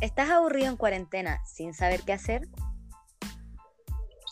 [0.00, 2.48] ¿Estás aburrido en cuarentena sin saber qué hacer?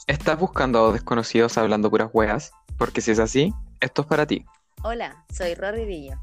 [0.06, 2.52] ¿Estás buscando a desconocidos hablando puras hueas?
[2.78, 4.46] Porque si es así, esto es para ti.
[4.84, 6.20] Hola, soy Rory Villo.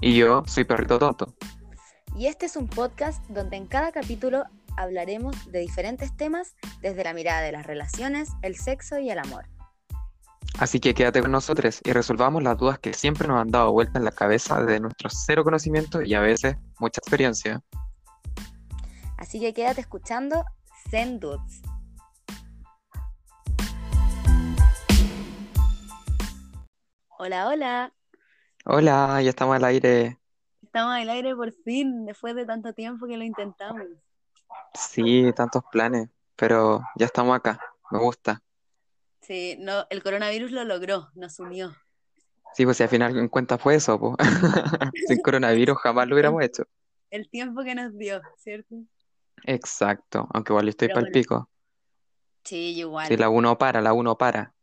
[0.00, 1.34] Y yo soy Perrito Tonto.
[2.16, 4.44] Y este es un podcast donde en cada capítulo
[4.76, 9.46] hablaremos de diferentes temas desde la mirada de las relaciones, el sexo y el amor.
[10.58, 13.98] Así que quédate con nosotros y resolvamos las dudas que siempre nos han dado vuelta
[13.98, 17.60] en la cabeza de nuestro cero conocimiento y a veces mucha experiencia.
[19.18, 20.44] Así que quédate escuchando
[20.90, 21.62] Zen Dudes.
[27.18, 27.92] Hola, hola.
[28.64, 30.20] Hola, ya estamos al aire.
[30.62, 33.82] Estamos al aire por fin, después de tanto tiempo que lo intentamos.
[34.74, 37.58] Sí, tantos planes, pero ya estamos acá.
[37.90, 38.43] Me gusta.
[39.26, 41.74] Sí, no, el coronavirus lo logró, nos unió.
[42.54, 44.14] Sí, pues si al final en cuenta fue eso, pues.
[45.08, 46.64] Sin coronavirus jamás lo hubiéramos hecho.
[47.10, 48.76] El tiempo que nos dio, ¿cierto?
[49.44, 51.12] Exacto, aunque igual yo estoy pa'l bueno.
[51.12, 51.50] pico.
[52.44, 53.08] Sí, igual.
[53.08, 54.54] Si la uno para, la uno para.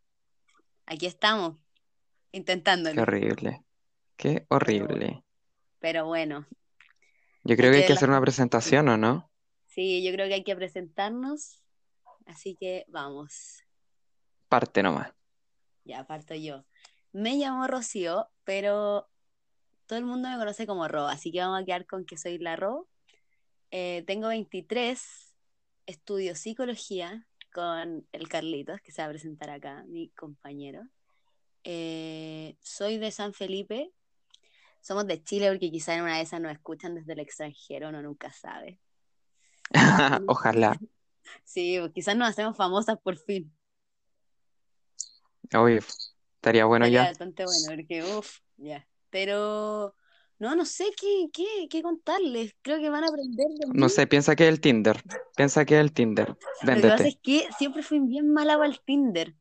[0.85, 1.57] Aquí estamos,
[2.31, 3.01] Qué intentándolo.
[3.01, 3.63] horrible.
[4.17, 5.23] Qué horrible.
[5.79, 6.45] Pero bueno,
[7.43, 9.31] Yo creo Hay que hay que que la- hacer una presentación, ¿o no?
[9.67, 11.61] sí, yo creo que hay que presentarnos.
[12.25, 13.63] Así que vamos.
[14.51, 15.13] Parte nomás.
[15.85, 16.65] Ya parto yo.
[17.13, 19.09] Me llamo Rocío, pero
[19.85, 22.37] todo el mundo me conoce como Ro, así que vamos a quedar con que soy
[22.37, 22.89] la Ro.
[23.71, 25.33] Eh, tengo 23,
[25.85, 30.81] estudio psicología con el Carlitos, que se va a presentar acá, mi compañero.
[31.63, 33.93] Eh, soy de San Felipe.
[34.81, 38.01] Somos de Chile porque quizá en una de esas nos escuchan desde el extranjero, uno
[38.01, 38.81] nunca sabe.
[40.27, 40.77] Ojalá.
[41.45, 43.53] Sí, quizás nos hacemos famosas por fin.
[45.55, 45.79] Oye,
[46.35, 47.09] estaría bueno Sería ya.
[47.09, 48.87] bastante bueno, porque uff, ya.
[49.09, 49.95] Pero
[50.39, 52.55] no, no sé qué, qué, qué contarles.
[52.61, 53.89] Creo que van a aprender de No mí.
[53.89, 55.01] sé, piensa que es el Tinder.
[55.35, 56.35] Piensa que es el Tinder.
[56.61, 57.09] Lo que pasa Véndete.
[57.09, 59.35] es que siempre fui bien mala para el Tinder.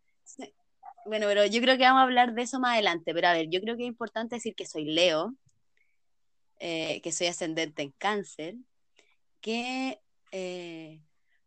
[1.06, 3.14] Bueno, pero yo creo que vamos a hablar de eso más adelante.
[3.14, 5.34] Pero a ver, yo creo que es importante decir que soy Leo,
[6.58, 8.56] eh, que soy ascendente en cáncer,
[9.40, 10.00] que
[10.32, 11.00] eh,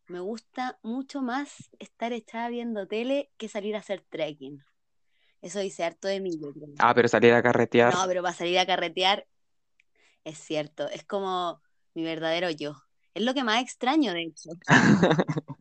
[0.07, 4.63] me gusta mucho más estar echada viendo tele que salir a hacer trekking.
[5.41, 6.31] Eso dice harto de mí.
[6.79, 7.93] Ah, pero salir a carretear.
[7.93, 9.25] No, pero para salir a carretear,
[10.23, 11.61] es cierto, es como
[11.93, 12.73] mi verdadero yo.
[13.13, 14.49] Es lo que más extraño, de hecho.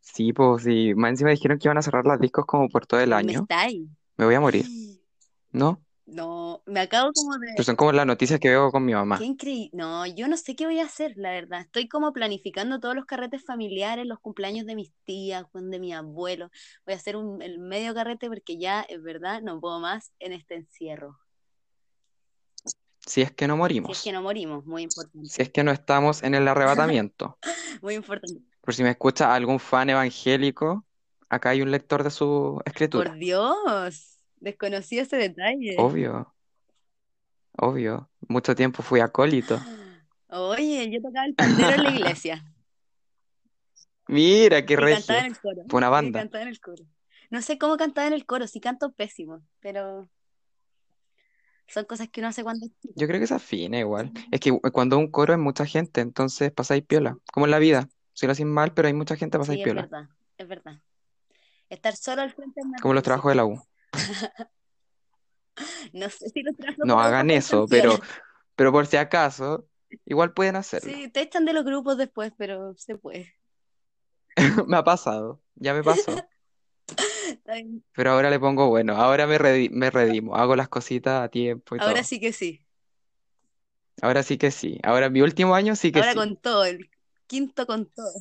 [0.00, 0.94] Sí, pues sí.
[0.94, 3.40] Más encima dijeron que iban a cerrar las discos como por todo el Me año.
[3.42, 3.86] está ahí.
[4.16, 4.66] Me voy a morir,
[5.52, 5.80] ¿no?
[6.10, 7.48] No, me acabo como de...
[7.52, 9.18] Pero son como las noticias que veo con mi mamá.
[9.18, 9.70] Qué increíble.
[9.74, 11.60] No, yo no sé qué voy a hacer, la verdad.
[11.60, 16.50] Estoy como planificando todos los carretes familiares, los cumpleaños de mis tías, de mi abuelo.
[16.86, 20.32] Voy a hacer un, el medio carrete porque ya, es verdad, no puedo más en
[20.32, 21.18] este encierro.
[23.06, 24.02] Si es que no Si es morimos.
[24.02, 25.28] que no morimos, muy importante.
[25.28, 27.38] Si es que no estamos en el arrebatamiento.
[27.82, 28.42] Muy importante.
[28.60, 30.84] Por si me escucha algún fan evangélico,
[31.28, 33.10] acá hay un lector de su escritura.
[33.10, 35.76] Por Dios, desconocí ese detalle.
[35.78, 36.34] Obvio,
[37.52, 38.10] obvio.
[38.28, 39.60] Mucho tiempo fui acólito.
[40.28, 42.44] Oye, yo tocaba el pandero en la iglesia.
[44.08, 44.96] Mira, qué regio.
[45.06, 45.62] cantaba en el coro.
[45.68, 46.20] Fue una banda.
[46.20, 46.84] cantaba en el coro.
[47.30, 50.08] No sé cómo cantaba en el coro, sí canto pésimo, pero
[51.66, 52.72] son cosas que uno hace cuando es.
[52.94, 54.12] Yo creo que se afina igual.
[54.30, 57.18] Es que cuando un coro es mucha gente, entonces pasáis piola.
[57.32, 57.88] Como en la vida.
[58.14, 59.82] Si lo hacen mal, pero hay mucha gente, pasáis Sí, es piola.
[59.82, 60.82] verdad, es verdad.
[61.68, 63.62] Estar solo al frente es Como los trabajos de la U.
[65.92, 68.00] No sé si los trabajos No hagan eso, pero,
[68.56, 69.66] pero por si acaso,
[70.06, 70.90] igual pueden hacerlo.
[70.92, 73.34] Sí, te echan de los grupos después, pero se puede.
[74.66, 76.12] Me ha pasado, ya me pasó.
[77.94, 81.76] Pero ahora le pongo bueno, ahora me, redi- me redimo, hago las cositas a tiempo
[81.76, 81.94] y Ahora todo.
[82.04, 82.64] sí que sí.
[84.02, 84.78] Ahora sí que sí.
[84.82, 86.14] Ahora mi último año sí que Ahora sí.
[86.14, 86.90] con todo, el
[87.26, 88.12] quinto con todo.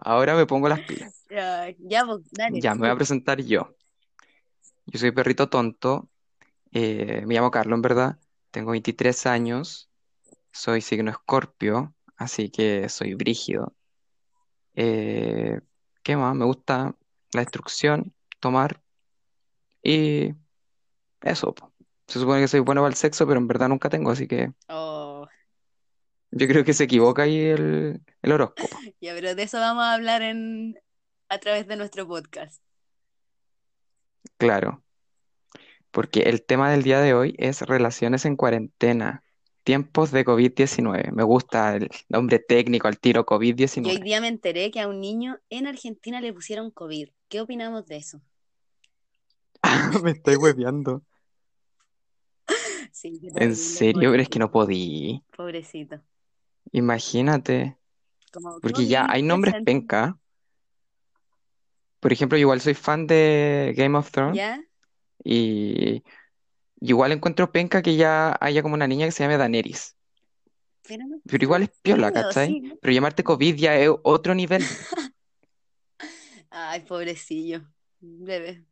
[0.00, 1.24] Ahora me pongo las pilas.
[1.30, 2.60] Ya, ya, pues, dale.
[2.60, 3.74] Ya, me voy a presentar yo.
[4.90, 6.08] Yo soy perrito tonto.
[6.72, 8.18] eh, me llamo Carlos, en verdad.
[8.50, 9.88] Tengo 23 años.
[10.52, 13.72] Soy signo Escorpio, así que soy brígido.
[14.74, 15.60] Eh,
[16.02, 16.34] ¿qué más?
[16.34, 16.96] Me gusta
[17.32, 18.82] la destrucción, tomar
[19.80, 20.34] y
[21.22, 21.54] eso.
[22.08, 24.52] Se supone que soy bueno para el sexo, pero en verdad nunca tengo, así que
[24.68, 25.28] Oh,
[26.32, 28.76] yo creo que se equivoca ahí el, el horóscopo.
[29.00, 30.76] ya, pero de eso vamos a hablar en
[31.28, 32.60] a través de nuestro podcast.
[34.38, 34.82] Claro,
[35.90, 39.24] porque el tema del día de hoy es relaciones en cuarentena,
[39.64, 41.12] tiempos de COVID-19.
[41.12, 43.24] Me gusta el nombre técnico al tiro
[43.82, 44.02] Yo hoy COVID-19.
[44.02, 47.08] día me enteré que a un niño en Argentina le pusieron COVID.
[47.28, 48.20] ¿Qué opinamos de eso?
[50.02, 51.02] Me estoy hueveando.
[52.92, 54.10] Sí, qué ¿En terrible, serio?
[54.10, 54.38] Pero es que pobrecito.
[54.38, 55.24] no podí.
[55.36, 56.02] Pobrecito.
[56.72, 57.78] Imagínate.
[58.32, 60.19] Como Porque ya hay nombres penca.
[62.00, 64.62] Por ejemplo, yo igual soy fan de Game of Thrones ¿Ya?
[65.24, 66.04] y
[66.80, 69.96] igual encuentro penca que ya haya como una niña que se llame Daenerys.
[70.82, 72.58] Pero no igual es piola, ¿cachai?
[72.60, 72.80] sí.
[72.80, 74.62] Pero llamarte COVID ya es otro nivel.
[76.50, 77.62] Ay, pobrecillo.
[78.00, 78.64] Bebé.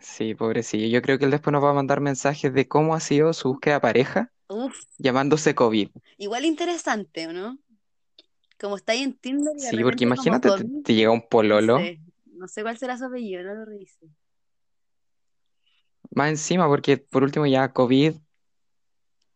[0.00, 0.86] Sí, pobrecillo.
[0.88, 3.48] Yo creo que él después nos va a mandar mensajes de cómo ha sido su
[3.50, 5.90] búsqueda de pareja Uf, llamándose COVID.
[6.16, 7.58] igual interesante, ¿o no?
[8.58, 10.94] Como está ahí en Tinder y de Sí, porque repente como imagínate, te, COVID, te
[10.94, 12.00] llega un no pololo sé,
[12.34, 14.06] no sé cuál será su apellido, no lo revisé.
[16.14, 18.14] más encima, porque por último ya COVID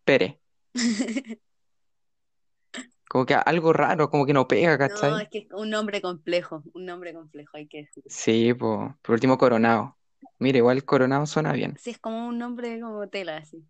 [0.04, 0.38] Pérez.
[3.08, 5.22] Como que algo raro, como que no pega, No, ¿cachai?
[5.22, 8.04] es que es un nombre complejo, un nombre complejo, hay que decir.
[8.06, 9.96] Sí, po, por último Coronado.
[10.38, 11.76] Mira, igual Coronado suena bien.
[11.78, 13.64] Sí, es como un nombre como tela, así.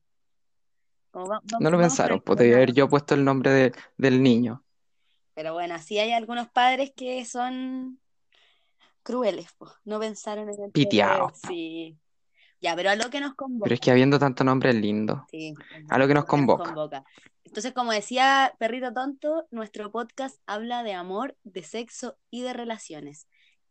[1.13, 4.65] Como va- No lo pensaron, pues debía haber yo puesto el nombre de- del niño.
[5.35, 8.01] Pero bueno, sí hay algunos padres que son
[9.09, 9.49] crueles.
[9.85, 11.33] No pensaron en el Piteado.
[11.47, 11.97] sí.
[12.61, 13.73] Ya, pero a lo que nos Pero convoca.
[13.73, 15.55] es que habiendo tanto nombre lindo, Sí,
[15.89, 16.65] a lo que nos convoca.
[16.65, 17.05] convoca.
[17.45, 23.29] Entonces, como decía Perrito Tonto, nuestro podcast habla de amor, de sexo y de relaciones.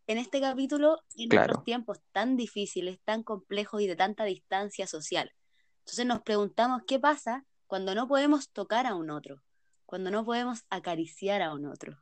[0.07, 1.47] En este capítulo, en Claro.
[1.47, 5.33] nuestros tiempos tan difíciles, tan complejos y de tanta distancia social.
[5.79, 9.43] Entonces nos preguntamos qué pasa cuando no podemos tocar a un otro,
[9.85, 11.97] cuando no podemos acariciar a un otro.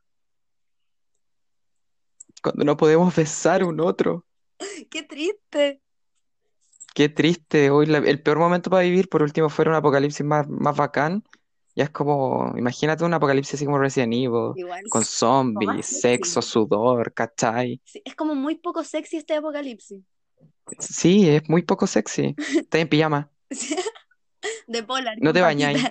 [2.42, 4.26] Cuando no podemos besar un otro.
[4.90, 5.82] ¡Qué triste!
[6.94, 7.70] Qué triste.
[7.72, 11.24] Hoy la- el peor momento para vivir, por último, fuera un apocalipsis más, más bacán.
[11.76, 17.14] Ya es como, imagínate un apocalipsis así como Resident Evil, Igual, con zombies, sexo, sudor,
[17.14, 17.82] ¿cachai?
[17.84, 20.02] Sí, es como muy poco sexy este apocalipsis.
[20.80, 22.34] Sí, es muy poco sexy.
[22.38, 23.30] Estás en pijama.
[24.68, 25.84] De polar, No te bañáis.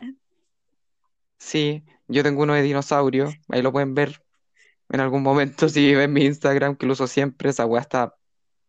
[1.38, 3.30] Sí, yo tengo uno de dinosaurio.
[3.48, 4.23] Ahí lo pueden ver
[4.88, 7.50] en algún momento si ven mi Instagram, que lo uso siempre.
[7.50, 8.14] Esa weá está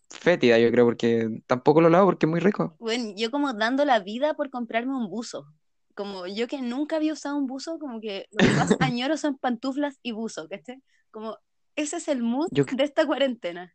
[0.09, 2.79] fétida, yo creo, porque tampoco lo lavo porque es muy rico.
[2.79, 5.47] Bueno, yo como dando la vida por comprarme un buzo.
[5.95, 9.37] Como yo que nunca había usado un buzo, como que lo que más añoro son
[9.37, 10.81] pantuflas y buzo, ¿cachai?
[11.11, 11.37] Como
[11.75, 13.73] ese es el mood Yo, de esta cuarentena.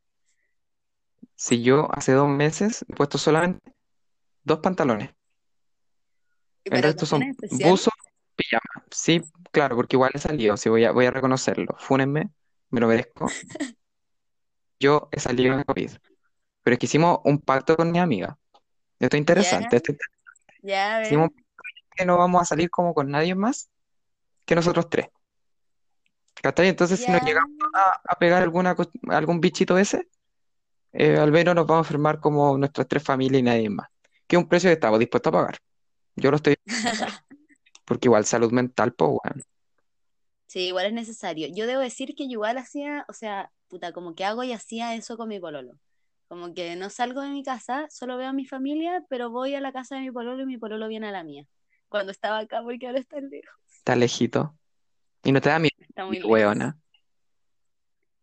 [1.35, 3.73] si yo hace dos meses he puesto solamente
[4.45, 5.11] dos pantalones.
[6.65, 7.91] ¿Y El resto son buzo,
[8.41, 8.87] pijama.
[8.91, 9.23] Sí,
[9.53, 11.75] claro, porque igual he salido, sí, voy a, voy a reconocerlo.
[11.79, 12.31] Fúnenme,
[12.71, 13.27] me lo merezco.
[14.81, 15.91] Yo he salido de COVID.
[16.63, 18.39] Pero es que hicimos un pacto con mi amiga.
[18.99, 19.77] Esto es interesante.
[19.77, 19.99] Esto es-
[20.63, 21.33] ya, a hicimos ver.
[21.37, 23.71] un pacto que no vamos a salir como con nadie más
[24.45, 25.09] que nosotros tres.
[26.43, 26.69] ¿Cachai?
[26.69, 30.09] Entonces, si nos Ya, llegamos a, a pegar alguna, cos- algún bichito ese,
[30.93, 33.89] eh, al menos nos vamos a firmar como nuestras tres familias y nadie más.
[34.27, 35.59] Que es un precio que estamos dispuestos a pagar.
[36.17, 36.57] Yo lo estoy.
[37.91, 39.43] Porque igual salud mental, pues, weón.
[40.47, 41.49] Sí, igual es necesario.
[41.53, 44.95] Yo debo decir que yo igual hacía, o sea, puta, como que hago y hacía
[44.95, 45.73] eso con mi pololo.
[46.29, 49.61] Como que no salgo de mi casa, solo veo a mi familia, pero voy a
[49.61, 51.47] la casa de mi pololo y mi pololo viene a la mía.
[51.89, 53.59] Cuando estaba acá, porque ahora está lejos.
[53.69, 54.57] Está lejito.
[55.25, 56.79] Y no te da miedo, Está muy weona.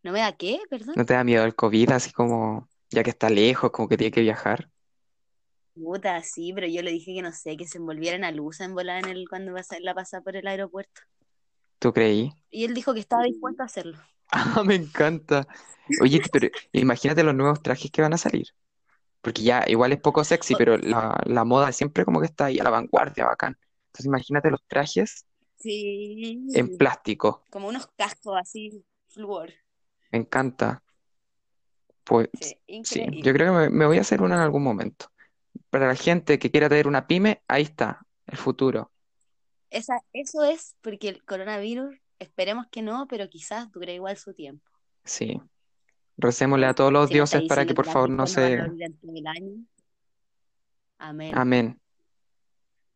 [0.02, 0.60] ¿No me da qué?
[0.70, 0.94] Perdón.
[0.96, 4.12] No te da miedo el COVID, así como, ya que está lejos, como que tiene
[4.12, 4.70] que viajar.
[5.78, 8.74] Puta, sí, pero yo le dije que no sé, que se envolvieran a luz en
[8.74, 11.00] volar en el, cuando la pasa por el aeropuerto.
[11.78, 12.32] ¿Tú creí?
[12.50, 13.98] Y él dijo que estaba dispuesto a hacerlo.
[14.30, 15.46] Ah, me encanta.
[16.02, 18.46] Oye, pero imagínate los nuevos trajes que van a salir.
[19.22, 22.58] Porque ya igual es poco sexy, pero la, la moda siempre como que está ahí
[22.58, 23.58] a la vanguardia, bacán.
[23.88, 25.26] Entonces imagínate los trajes
[26.54, 27.42] en sí, plástico.
[27.50, 29.52] como unos cascos así, flúor.
[30.12, 30.82] Me encanta.
[32.04, 35.06] Pues Sí, sí, yo creo que me, me voy a hacer una en algún momento.
[35.70, 38.90] Para la gente que quiera tener una pyme, ahí está, el futuro.
[39.70, 44.70] Esa, eso es porque el coronavirus, esperemos que no, pero quizás dure igual su tiempo.
[45.04, 45.40] Sí.
[46.16, 48.60] Recémosle a todos los dioses para que por favor no se...
[50.98, 51.32] Amén.
[51.36, 51.80] Amén.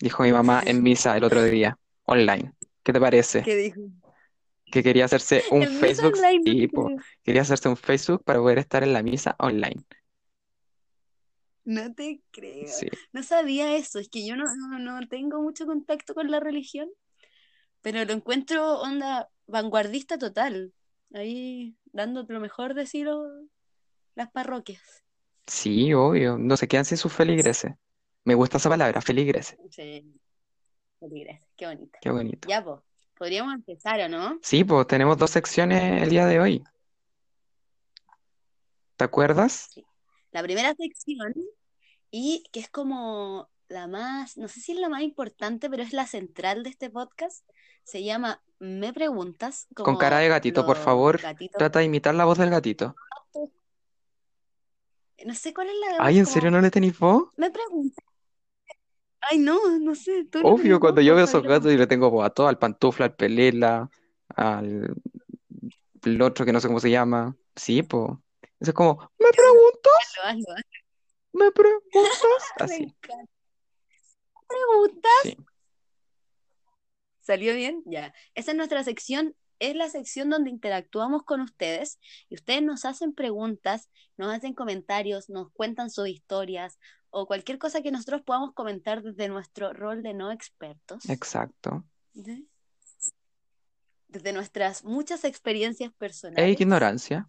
[0.00, 2.52] Dijo mi mamá en misa el otro día, online.
[2.83, 3.42] ¿Qué te parece?
[3.42, 3.81] ¿Qué dijo?
[4.64, 6.87] Que quería hacerse un Facebook, online, po.
[6.87, 6.99] creo.
[7.23, 9.85] Quería hacerse un Facebook para poder estar en la misa online.
[11.64, 12.69] No te creo.
[12.69, 12.88] Sí.
[13.12, 13.99] No sabía eso.
[13.99, 16.88] Es que yo no, no, no tengo mucho contacto con la religión,
[17.81, 20.73] pero lo encuentro onda vanguardista total.
[21.14, 23.04] Ahí dando lo mejor de sí
[24.14, 25.04] las parroquias.
[25.47, 26.38] Sí, obvio.
[26.38, 27.73] No se quedan sin sus feligreses.
[28.25, 29.59] Me gusta esa palabra, feligreses.
[29.71, 30.14] Sí,
[30.99, 31.99] feligreses, qué bonito.
[32.00, 32.49] Qué bonito.
[32.49, 32.81] Ya, pues,
[33.19, 34.38] podríamos empezar, ¿o no?
[34.42, 36.64] Sí, pues tenemos dos secciones el día de hoy.
[38.97, 39.69] ¿Te acuerdas?
[39.73, 39.85] Sí.
[40.33, 41.35] La primera sección,
[42.11, 45.93] y que es como la más, no sé si es la más importante, pero es
[45.93, 47.49] la central de este podcast.
[47.85, 49.67] Se llama Me Preguntas.
[49.75, 51.21] Con cara de gatito, por favor.
[51.21, 51.59] gatitos.
[51.59, 52.95] Trata de imitar la voz del gatito.
[55.25, 57.29] No sé cuál es la Ay, ¿en como, serio no le tenéis voz?
[57.37, 58.05] Me Preguntas.
[59.31, 60.25] Ay, no, no sé.
[60.25, 63.07] tú Obvio, cuando yo veo esos gatos y le tengo voz a todo, al pantufla,
[63.07, 63.89] al pelela,
[64.29, 64.95] al
[66.05, 67.37] el otro que no sé cómo se llama.
[67.55, 68.11] Sí, pues.
[68.62, 69.92] Eso es como, ¿me preguntas?
[70.23, 70.64] hazlo, hazlo, hazlo.
[71.33, 71.83] ¿Me preguntas?
[72.59, 73.33] Me Así, encanta.
[74.47, 75.12] ¿Preguntas?
[75.25, 75.37] sí.
[77.23, 77.83] ¿Salió bien?
[77.87, 78.14] Ya.
[78.35, 79.35] Esa es nuestra sección.
[79.59, 85.28] Es la sección donde interactuamos con ustedes y ustedes nos hacen preguntas, nos hacen comentarios,
[85.28, 86.78] nos cuentan sus historias
[87.11, 91.09] o cualquier cosa que nosotros podamos comentar desde nuestro rol de no expertos.
[91.09, 91.85] Exacto.
[94.09, 96.61] Desde nuestras muchas experiencias E personales.
[96.61, 97.28] ignorancia.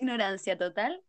[0.00, 1.02] Ignorancia total.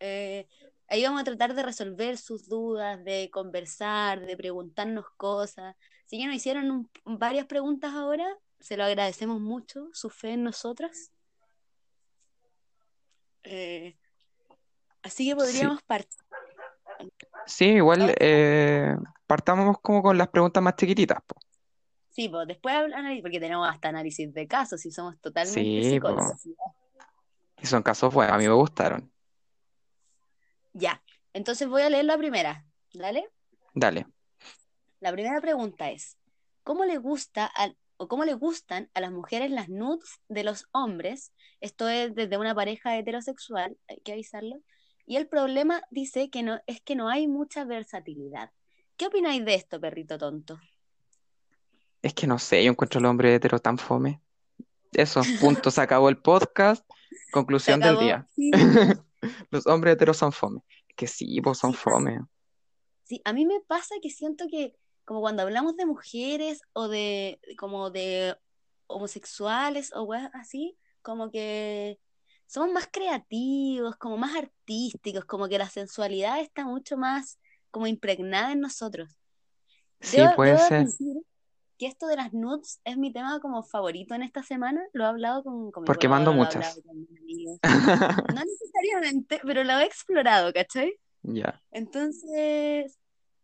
[0.00, 0.46] Eh,
[0.88, 5.76] ahí vamos a tratar de resolver sus dudas, de conversar, de preguntarnos cosas.
[6.06, 8.26] Si ya nos hicieron un- varias preguntas ahora,
[8.60, 11.10] se lo agradecemos mucho, su fe en nosotras.
[13.44, 13.96] Eh,
[15.02, 15.36] así que Sí.
[15.36, 16.18] podríamos partir.
[17.46, 21.36] Sí, igual eh, partamos como con las preguntas más chiquititas, po.
[22.10, 22.76] Sí, pues después
[23.22, 26.16] porque tenemos hasta análisis de casos y somos totalmente Sí, po.
[27.62, 29.10] Y son casos buenos, a mí me gustaron.
[30.72, 33.28] Ya, entonces voy a leer la primera, ¿dale?
[33.74, 34.06] Dale.
[35.00, 36.18] La primera pregunta es,
[36.62, 40.66] ¿cómo le gusta al- o cómo le gustan a las mujeres las nudes de los
[40.72, 41.32] hombres?
[41.60, 44.56] Esto es desde una pareja heterosexual, hay que avisarlo.
[45.06, 48.50] Y el problema dice que no es que no hay mucha versatilidad.
[48.96, 50.58] ¿Qué opináis de esto, perrito tonto?
[52.02, 54.20] Es que no sé, yo encuentro al hombre hetero tan fome.
[54.94, 56.84] Eso, punto, se acabó el podcast.
[57.32, 58.28] Conclusión del día.
[58.34, 58.50] Sí,
[59.50, 60.60] Los hombres heteros son fome.
[60.96, 62.20] Que sí, pues son Sí, fome.
[63.04, 67.40] sí, a mí me pasa que siento que como cuando hablamos de mujeres o de
[67.58, 68.36] como de
[68.86, 71.98] homosexuales o weas así, como que
[72.46, 77.38] somos más creativos, como más artísticos, como que la sensualidad está mucho más
[77.70, 79.18] como impregnada en nosotros.
[80.00, 80.86] Sí, Debo, puede debo ser.
[81.78, 84.82] Que esto de las nudes es mi tema como favorito en esta semana.
[84.92, 86.80] Lo he hablado con, con mi Porque mando muchas.
[86.84, 87.62] No
[88.44, 90.94] necesariamente, pero lo he explorado, ¿cachai?
[91.22, 91.60] Ya.
[91.70, 92.98] Entonces,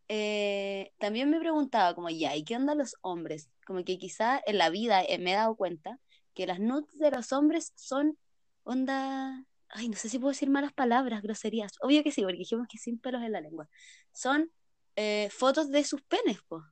[0.08, 3.48] eh, también me preguntaba como, ya, ¿y qué onda los hombres?
[3.66, 5.98] Como que quizá en la vida eh, me he dado cuenta
[6.34, 8.18] que las nudes de los hombres son
[8.62, 11.72] onda, ay, no sé si puedo decir malas palabras, groserías.
[11.80, 13.68] Obvio que sí, porque dijimos que sin pelos en la lengua.
[14.12, 14.50] Son
[14.96, 16.62] eh, fotos de sus penes, pues.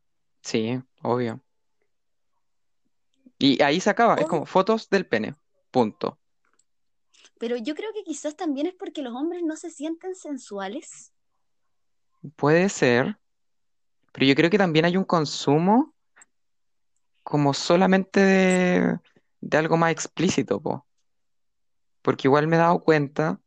[0.42, 1.42] Sí, obvio.
[3.38, 5.34] Y ahí se acaba, es Obvio, como fotos del pene.
[5.70, 6.18] Punto.
[7.38, 11.12] pero yo creo que quizás también es porque los hombres no se sienten sensuales.
[12.36, 13.18] Puede ser,
[14.12, 15.94] pero yo creo que también hay un consumo
[17.22, 19.00] como solamente de,
[19.40, 20.86] de algo más explícito, po.
[22.02, 23.40] Porque igual me he dado cuenta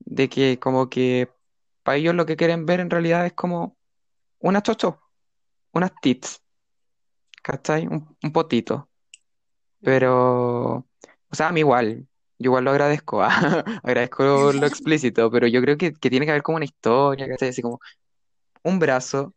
[0.00, 1.30] de que como que
[1.82, 3.78] para ellos lo que quieren ver en realidad es como
[4.40, 5.00] unas chocho,
[5.72, 6.42] unas tits,
[7.42, 7.86] ¿cachai?
[7.86, 8.89] Un, un potito.
[9.82, 10.86] Pero, o
[11.34, 12.06] sea, a mí igual,
[12.38, 13.22] yo igual lo agradezco,
[13.82, 17.50] agradezco lo explícito, pero yo creo que, que tiene que haber como una historia, ¿cachai?
[17.50, 17.80] Así como
[18.64, 19.34] un brazo,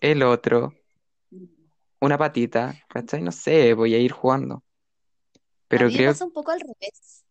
[0.00, 0.74] el otro,
[2.00, 3.22] una patita, ¿cachai?
[3.22, 4.56] No sé, voy a ir jugando.
[4.56, 4.58] A
[5.68, 7.24] Pero mí me creo, pasa un poco al revés,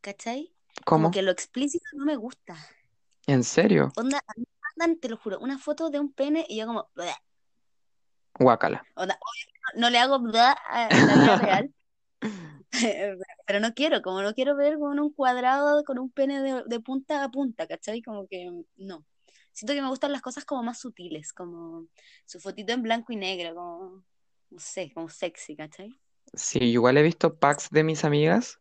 [0.00, 0.54] ¿cachai?
[0.84, 1.10] Como ¿cómo?
[1.10, 2.56] que lo explícito no me gusta.
[3.26, 3.92] ¿En serio?
[3.96, 6.66] Onda, a mí me mandan, te lo juro, una foto de un pene y yo
[6.66, 7.14] como, "Bleh".
[8.38, 8.84] Guácala.
[8.96, 11.72] Onda, obvio no, le hago "Bleh" a- la vida real,
[13.46, 16.80] pero no quiero, como no quiero ver con un cuadrado con un pene de, de
[16.80, 18.02] punta a punta, ¿cachai?
[18.02, 19.04] Como que no.
[19.52, 21.86] Siento que me gustan las cosas como más sutiles, como
[22.26, 24.04] su fotito en blanco y negro, como,
[24.50, 25.96] no sé, como sexy, ¿cachai?
[26.32, 28.58] Sí, igual he visto packs de mis amigas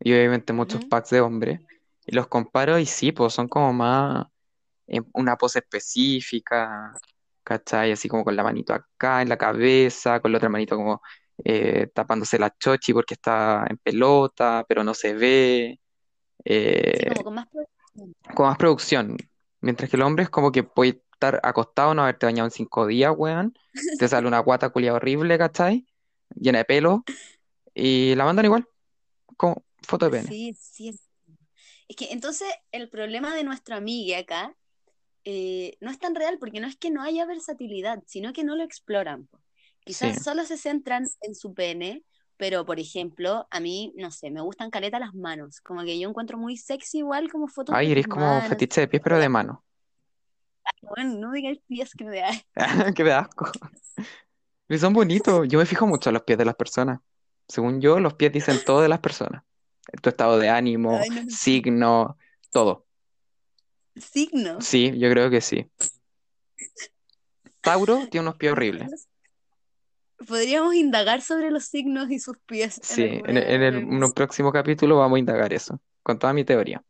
[0.00, 1.60] y obviamente muchos packs de hombres
[2.06, 4.26] y los comparo y sí, pues son como más
[4.88, 6.92] en una pose específica,
[7.42, 7.92] ¿cachai?
[7.92, 11.00] Así como con la manito acá en la cabeza, con la otra manito como
[11.44, 15.80] eh, tapándose la chochi porque está en pelota, pero no se ve,
[16.44, 18.14] Sí, eh, como con más producción.
[18.34, 19.16] con más producción.
[19.60, 22.86] Mientras que el hombre es como que puede estar acostado, no haberte bañado en cinco
[22.86, 23.54] días, weón,
[23.98, 25.86] te sale una guata culia horrible, ¿cachai?
[26.34, 27.04] Llena de pelo
[27.74, 28.66] y la mandan igual,
[29.36, 30.28] como foto de pene.
[30.28, 30.98] Sí, sí.
[31.88, 34.56] Es que entonces el problema de nuestra amiga acá
[35.30, 38.56] eh, no es tan real porque no es que no haya versatilidad, sino que no
[38.56, 39.28] lo exploran.
[39.84, 42.04] Sí, Quizás solo se centran en su pene
[42.40, 46.08] pero por ejemplo, a mí, no sé, me gustan caleta las manos, como que yo
[46.08, 49.28] encuentro muy sexy igual como fotos Ay, eres como manos, fetiche de pies, pero de
[49.28, 49.62] mano.
[50.80, 52.20] bueno, no digas pies que me
[52.56, 52.92] da.
[52.94, 53.50] Qué de asco.
[54.70, 55.46] Y son bonitos.
[55.48, 57.00] Yo me fijo mucho en los pies de las personas.
[57.46, 59.42] Según yo, los pies dicen todo de las personas.
[60.00, 61.22] Tu estado de ánimo, Ay, no.
[61.28, 62.16] signo,
[62.50, 62.86] todo.
[64.00, 64.60] Signo.
[64.60, 65.70] Sí, yo creo que sí.
[67.60, 69.08] Tauro tiene unos pies horribles.
[70.26, 75.16] Podríamos indagar sobre los signos y sus pies Sí, en, el- en próximo capítulo vamos
[75.16, 76.84] a indagar eso, con toda mi teoría.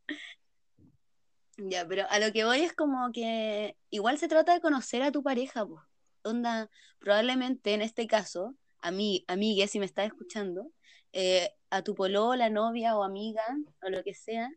[1.56, 5.12] Ya, pero a lo que voy es como que igual se trata de conocer a
[5.12, 5.82] tu pareja, pues.
[6.22, 10.70] Onda, probablemente en este caso, a mí, amigue, si me estás escuchando,
[11.12, 13.42] eh, a tu polola, novia o amiga,
[13.82, 14.50] o lo que sea,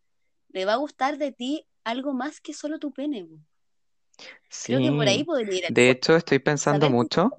[0.53, 3.37] le va a gustar de ti algo más que solo tu pene, po.
[4.65, 7.29] Creo que por ahí Sí, podría ir de hecho estoy pensando mucho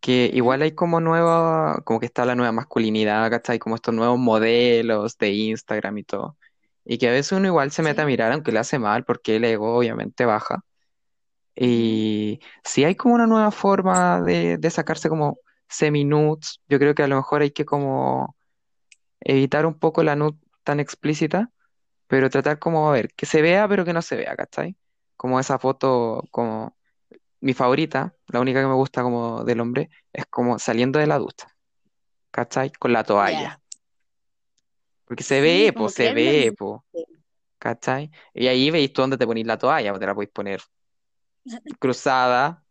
[0.00, 3.58] que igual hay como nueva, como que está la nueva masculinidad, ¿cachai?
[3.58, 6.38] Como estos nuevos modelos de Instagram y todo.
[6.84, 8.06] Y que a veces uno igual se mete a Sí.
[8.06, 10.64] mirar, aunque le hace mal, porque el ego obviamente baja.
[11.56, 16.60] Y sí hay como una nueva forma de, de sacarse como semi-nudes.
[16.68, 18.36] Yo creo que a lo mejor hay que como
[19.20, 21.50] evitar un poco la nude tan explícita,
[22.08, 24.76] pero tratar como, a ver, que se vea, pero que no se vea, ¿cachai?
[25.16, 26.76] Como esa foto, como
[27.40, 31.18] mi favorita, la única que me gusta como del hombre, es como saliendo de la
[31.18, 31.48] ducha,
[32.32, 32.72] ¿cachai?
[32.72, 33.60] Con la toalla.
[35.06, 36.80] Porque se Sí, ve, pues se ve, pues,
[37.58, 38.10] ¿cachai?
[38.34, 40.60] Y ahí veis tú dónde te ponís la toalla, pues te la podéis poner
[41.78, 42.64] cruzada,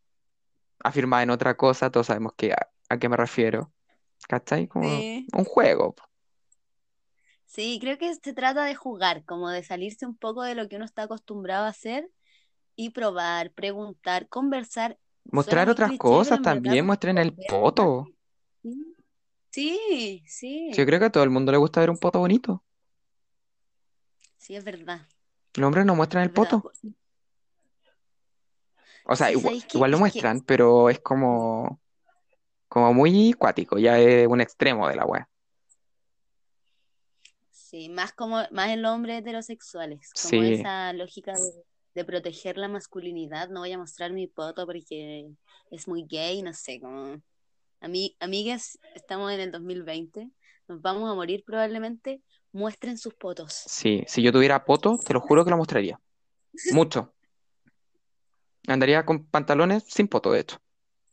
[0.84, 3.74] afirmada en otra cosa, todos sabemos que, a, a qué me refiero,
[4.28, 4.68] ¿cachai?
[4.68, 5.28] Como Sí.
[5.34, 5.96] un juego.
[5.96, 6.04] po.
[7.48, 10.76] Sí, creo que se trata de jugar, como de salirse un poco de lo que
[10.76, 12.10] uno está acostumbrado a hacer
[12.76, 15.00] y probar, preguntar, conversar.
[15.32, 18.06] Mostrar otras cliché, cosas también, muestren el poto.
[19.50, 22.64] Sí, Sí, Yo creo que a todo el mundo le gusta ver un poto bonito.
[24.38, 25.02] sí, es verdad,
[25.56, 26.52] Los hombres no muestran es el verdad.
[26.52, 26.72] poto.
[29.06, 31.80] O sea, Sí, igual, lo que muestran, pero es como,
[32.68, 35.30] como muy cuático, ya es un extremo de la wea.
[37.78, 41.52] Sí, más como, más en los hombres heterosexuales, como Sí, esa lógica de,
[41.96, 45.28] de proteger la masculinidad, no voy a mostrar mi poto porque
[45.72, 47.22] es muy gay, no sé, como
[47.82, 50.30] Ami- amigas, estamos en el 2020,
[50.68, 53.64] nos vamos a morir probablemente, muestren sus potos.
[53.66, 54.04] sí.
[54.08, 56.00] Si yo tuviera poto, te lo juro que lo mostraría.
[56.72, 57.14] Mucho.
[58.68, 60.58] Andaría con pantalones sin poto, de hecho,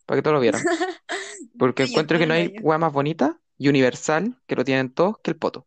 [0.06, 0.64] para que todos lo vieran.
[1.58, 5.18] Porque encuentro que el no hay wea más bonita y universal, que lo tienen todos,
[5.22, 5.66] que el poto.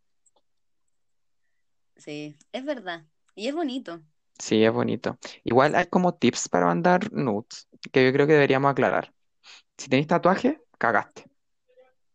[1.98, 3.04] Sí, es verdad.
[3.34, 4.00] Y es bonito.
[4.38, 5.18] Sí, es bonito.
[5.44, 9.12] Igual hay como tips para mandar nudes, que yo creo que deberíamos aclarar.
[9.76, 11.24] Si tenéis tatuaje, cagaste.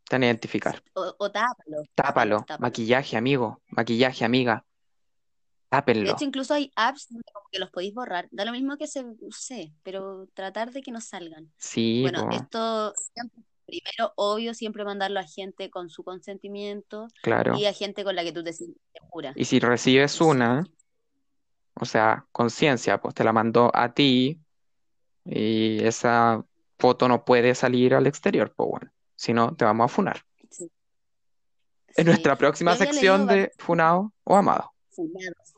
[0.09, 0.83] Te van a identificar.
[0.93, 2.45] O, o tápalo, tápalo.
[2.59, 3.61] Maquillaje, amigo.
[3.67, 4.65] Maquillaje, amiga.
[4.65, 6.11] De Tápenlo.
[6.11, 7.07] hecho, incluso hay apps
[7.51, 8.27] que los podéis borrar.
[8.31, 11.51] Da lo mismo que se use, pero tratar de que no salgan.
[11.57, 17.57] Sí, Bueno, po, esto siempre- primero, obvio, siempre mandarlo a gente con su consentimiento claro.
[17.57, 19.33] y a gente con la que tú te sientes segura.
[19.35, 20.65] Y si recibes una,
[21.75, 24.39] o sea, conciencia, pues te la mandó a ti
[25.25, 26.45] y esa
[26.77, 28.91] foto no puede salir al exterior, pues bueno.
[29.15, 30.25] Si no, te vamos a funar.
[30.49, 30.69] Sí,
[31.95, 32.03] En sí.
[32.03, 34.71] nuestra próxima leído sección de funado o amado.
[34.91, 35.53] funados.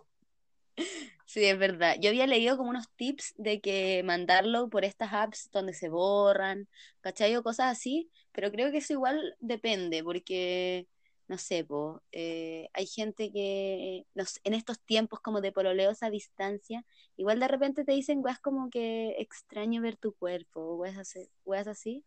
[1.35, 1.97] Sí, es verdad.
[1.99, 6.69] Yo había leído como unos tips de que mandarlo por estas apps donde se borran,
[7.01, 7.35] ¿cachai?
[7.35, 10.87] O cosas así, pero creo que eso igual depende, porque,
[11.27, 11.65] no sé,
[12.13, 16.85] eh, hay gente que no en estos tiempos como de pololeos a distancia,
[17.17, 21.29] igual de repente te dicen weas como que extraño ver tu cuerpo, weas así,
[21.67, 22.05] así.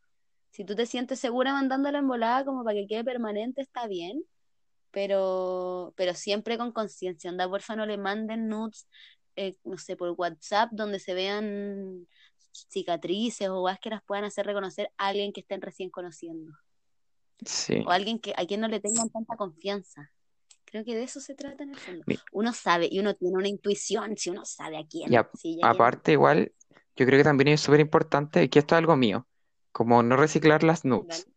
[0.53, 4.25] Si tú te sientes segura mandándolo en volada como para que quede permanente, está bien
[4.91, 7.31] pero, pero siempre con conciencia.
[7.31, 8.89] Onda, porfa, no le manden nudes,
[9.39, 12.07] eh, no sé, por WhatsApp, donde se vean
[12.53, 16.53] cicatrices o weas que las puedan hacer reconocer a alguien que estén recién conociendo.
[17.45, 17.85] Sí.
[17.87, 20.11] O a alguien que, a quien no le tengan tanta confianza.
[20.65, 22.05] Creo que de eso se trata en el fondo.
[22.33, 25.13] Uno sabe, y uno tiene una intuición, si uno sabe a quién.
[25.13, 25.31] Y a-
[25.63, 26.53] aparte, igual,
[26.97, 29.27] yo creo que también es súper importante, que esto es algo mío,
[29.73, 31.37] como no reciclar las nudes, Vale.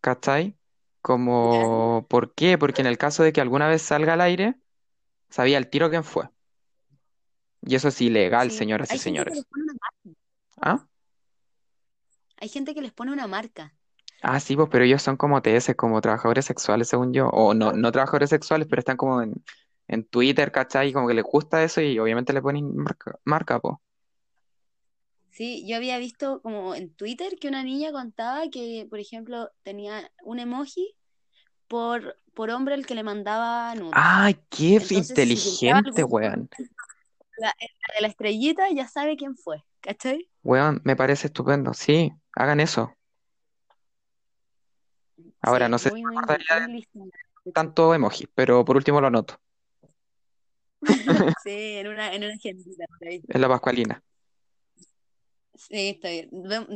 [0.00, 0.56] ¿cachai?
[1.02, 2.56] Como, ¿por qué?
[2.56, 4.54] Porque en el caso de que alguna vez salga al aire,
[5.28, 6.28] sabía el tiro quién fue.
[7.66, 8.58] Y eso es ilegal, Sí.
[8.58, 9.44] señoras y Hay señores.
[10.60, 10.86] ¿Ah?
[12.38, 13.74] Hay gente que les pone una marca.
[14.22, 17.28] Ah, sí, pues, pero ellos son como TS, como trabajadores sexuales, según yo.
[17.28, 19.34] O no, no trabajadores sexuales, pero están como en,
[19.88, 20.92] en Twitter, ¿cachai?
[20.92, 23.82] Como que les gusta eso y obviamente le ponen marca, marca, po.
[25.30, 30.10] Sí, yo había visto como en Twitter que una niña contaba que, por ejemplo, tenía
[30.24, 30.94] un emoji
[31.68, 33.92] por, por hombre el que le mandaba nudes.
[33.94, 36.50] ¡Ay, qué Entonces, si inteligente, algún weón!
[37.38, 40.28] La, la de la estrellita, ya sabe quién fue, ¿cachai?
[40.42, 41.74] Weón, me parece estupendo.
[41.74, 42.92] Sí, hagan eso.
[45.42, 46.98] Ahora, Sí, no sé si muy, me muy, acordaría muy de lista.
[47.54, 49.38] tanto emoji, pero por último lo anoto.
[51.44, 52.84] Sí, en una, en una agendita.
[53.00, 54.02] Es la Pascualina.
[55.54, 56.28] Sí, está bien.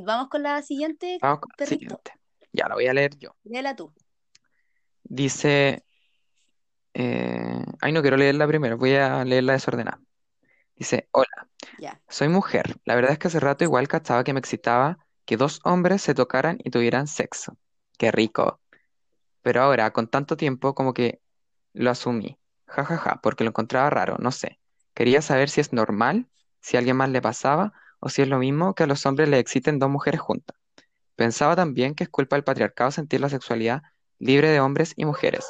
[0.05, 2.13] Vamos con la siguiente, Vamos con la siguiente.
[2.53, 3.37] Ya la voy a leer yo.
[3.45, 3.93] Léela tú.
[5.05, 5.85] Dice,
[6.95, 10.01] eh, ay, no quiero leerla primero, voy a leerla desordenada.
[10.81, 11.47] Dice, hola,
[12.09, 12.81] soy mujer.
[12.87, 16.15] La verdad es que hace rato igual cachaba que me excitaba que dos hombres se
[16.15, 17.59] tocaran y tuvieran sexo.
[17.99, 18.61] Qué rico.
[19.43, 21.21] Pero ahora, con tanto tiempo, como que
[21.75, 22.39] lo asumí.
[22.65, 24.59] Ja, ja, ja, porque lo encontraba raro, no sé.
[24.95, 26.31] Quería saber si es normal,
[26.63, 29.29] si a alguien más le pasaba, o si es lo mismo que a los hombres
[29.29, 30.57] les exciten dos mujeres juntas.
[31.15, 33.83] Pensaba también que es culpa del patriarcado sentir la sexualidad
[34.19, 35.47] libre de hombres y mujeres.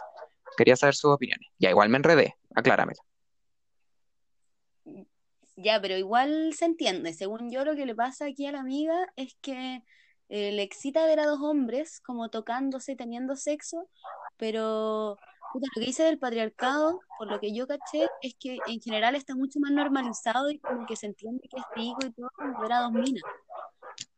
[0.56, 1.46] Quería saber sus opiniones.
[1.60, 2.98] Ya, igual me enredé, acláramelo.
[5.62, 7.12] Ya, pero igual se entiende.
[7.12, 9.82] Según yo, lo que le pasa aquí a la amiga es que
[10.30, 13.88] eh, le excita ver a dos hombres como tocándose, teniendo sexo,
[14.36, 15.18] pero
[15.54, 19.34] lo que dice del patriarcado, por lo que yo caché, es que en general está
[19.34, 22.72] mucho más normalizado y como que se entiende que es rico y todo como ver
[22.72, 23.22] a dos minas,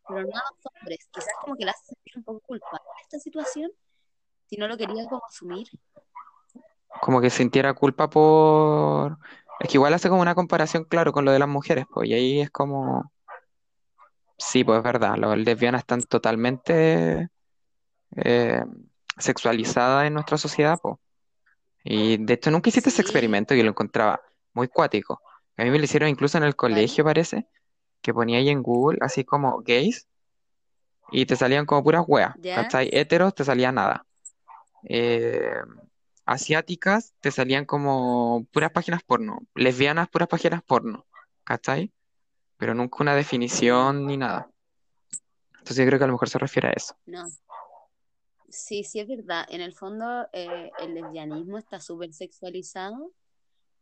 [0.06, 1.08] pero no a dos hombres.
[1.10, 3.72] Quizás como que le hace sentir un poco esta situación,
[4.46, 5.22] si no lo quería como.
[7.00, 9.18] Como que sintiera culpa por...
[9.60, 12.14] Es que igual hace como una comparación, claro, con lo de las mujeres, pues, y
[12.14, 13.12] ahí es como...
[14.38, 17.28] Sí, pues es verdad, las lesbianas están totalmente
[18.16, 18.64] eh,
[19.18, 20.96] sexualizadas en nuestra sociedad, pues.
[21.84, 24.20] Y de hecho nunca hiciste ese experimento y lo encontraba
[24.52, 25.20] muy cuático.
[25.56, 27.46] A mí me lo hicieron incluso en el colegio, parece,
[28.00, 30.06] que ponía ahí en Google así como gays
[31.10, 32.56] y te salían como puras weas, ¿Ya?
[32.56, 32.88] ¿cachai?
[32.92, 34.06] Heteros te salía nada.
[34.88, 35.54] Eh,
[36.24, 39.40] asiáticas te salían como puras páginas porno.
[39.54, 41.06] Lesbianas, puras páginas porno,
[41.44, 41.92] ¿cachai?
[42.56, 44.50] Pero nunca una definición ni nada.
[45.58, 46.96] Entonces yo creo que a lo mejor se refiere a eso.
[47.06, 47.26] No.
[48.48, 49.46] Sí, sí es verdad.
[49.48, 53.12] En el fondo, eh, el lesbianismo está súper sexualizado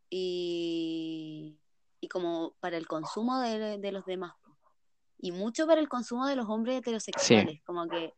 [0.09, 1.59] y,
[2.01, 4.35] y como para el consumo de, de los demás.
[5.19, 7.63] Y mucho para el consumo de los hombres Sí, heterosexuales.
[7.65, 8.15] Como que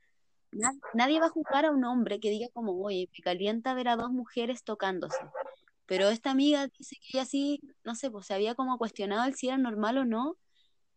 [0.53, 3.89] na- nadie va a juzgar a un hombre que diga como, oye, me calienta ver
[3.89, 5.19] a dos mujeres tocándose.
[5.87, 9.35] Pero esta amiga dice que ella sí, no sé, pues se había como cuestionado el
[9.35, 10.37] si era normal o no,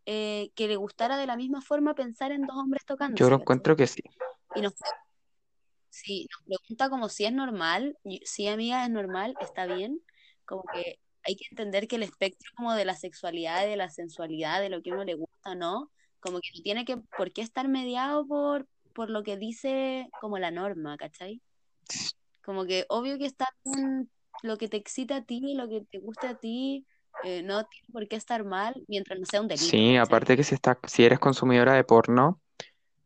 [0.05, 3.33] eh, que le gustara de la misma forma pensar en dos hombres yo lo tocándose,
[3.33, 4.01] encuentro que sí.
[4.55, 4.73] Y nos
[5.89, 10.01] Sí, nos pregunta como si es normal, sí, amiga, es normal, está bien,
[10.43, 14.59] como que hay que entender que el espectro como de la sexualidad, de la sensualidad,
[14.59, 15.89] de lo que a uno le gusta no,
[16.19, 20.39] como que no tiene que por qué estar mediado por, por lo que dice como
[20.39, 21.41] la norma, ¿cachai?
[22.43, 23.47] Como que obvio que está
[24.41, 26.85] lo que te excita a ti, lo que te gusta a ti,
[27.23, 29.97] eh, no tiene por qué estar mal mientras no sea un delito, Sí, ¿cachai?
[29.97, 32.39] aparte que si está, si eres consumidora de porno,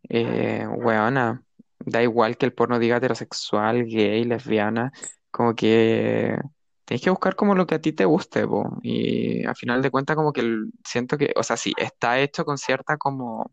[0.07, 1.43] eh, weona,
[1.79, 4.91] da igual que el porno diga heterosexual, gay, lesbiana,
[5.31, 6.37] como que
[6.85, 8.77] tienes que buscar como lo que a ti te guste, po.
[8.81, 10.43] Y al final de cuentas como que
[10.83, 13.51] siento que, o sea, sí, está hecho con cierta como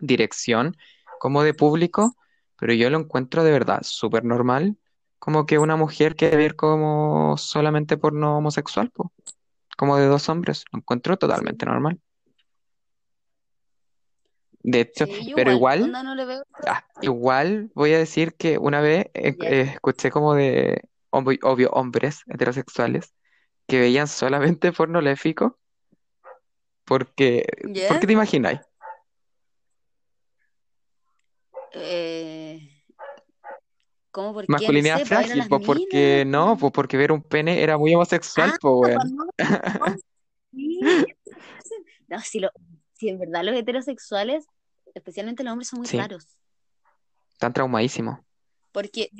[0.00, 0.76] dirección,
[1.20, 2.16] como de público,
[2.58, 4.78] pero yo lo encuentro de verdad súper normal,
[5.18, 9.12] como que una mujer quiere ver como solamente porno homosexual, po,
[9.76, 12.00] como de dos hombres, lo encuentro totalmente normal.
[14.62, 18.34] De hecho, sí, pero igual, igual, onda no le veo, ah, igual voy a decir
[18.34, 23.12] que una vez eh, ya, eh, escuché como de, obvio, hombres heterosexuales
[23.66, 25.58] que veían solamente porno lésbico,
[26.86, 27.44] porque,
[27.88, 28.60] ¿por qué te imagináis?
[31.74, 32.68] Eh...
[34.10, 34.48] ¿Cómo por?
[34.48, 38.50] No Masculinidad sé, frágil, pues porque no, pues porque ver un pene era muy homosexual,
[38.52, 39.96] Ah, pues no, no,
[40.52, 40.80] sí.
[42.08, 42.50] No, si, lo,
[42.94, 44.44] si en verdad los heterosexuales,
[44.94, 46.26] especialmente los hombres, son muy Sí, raros.
[47.32, 48.18] están traumadísimos.
[48.72, 49.10] Porque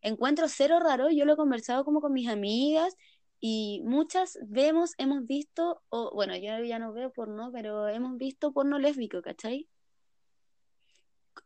[0.00, 2.94] encuentro cero raro, yo lo he conversado como con mis amigas
[3.40, 8.52] y muchas vemos, hemos visto, o bueno, yo ya no veo porno, pero hemos visto
[8.52, 9.68] porno lésbico, ¿cachai?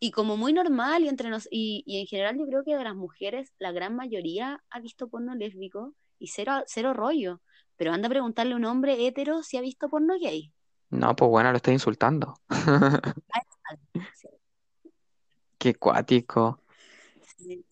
[0.00, 2.84] Y como muy normal y entre nos, y, y en general yo creo que de
[2.84, 7.40] las mujeres, la gran mayoría ha visto porno lésbico y cero, cero rollo.
[7.76, 10.52] Pero anda a preguntarle a un hombre hetero si ha visto porno gay.
[10.90, 12.34] No, pues bueno, lo estoy insultando.
[14.14, 14.28] Sí,
[15.58, 16.62] Qué cuático.
[17.36, 17.64] sí.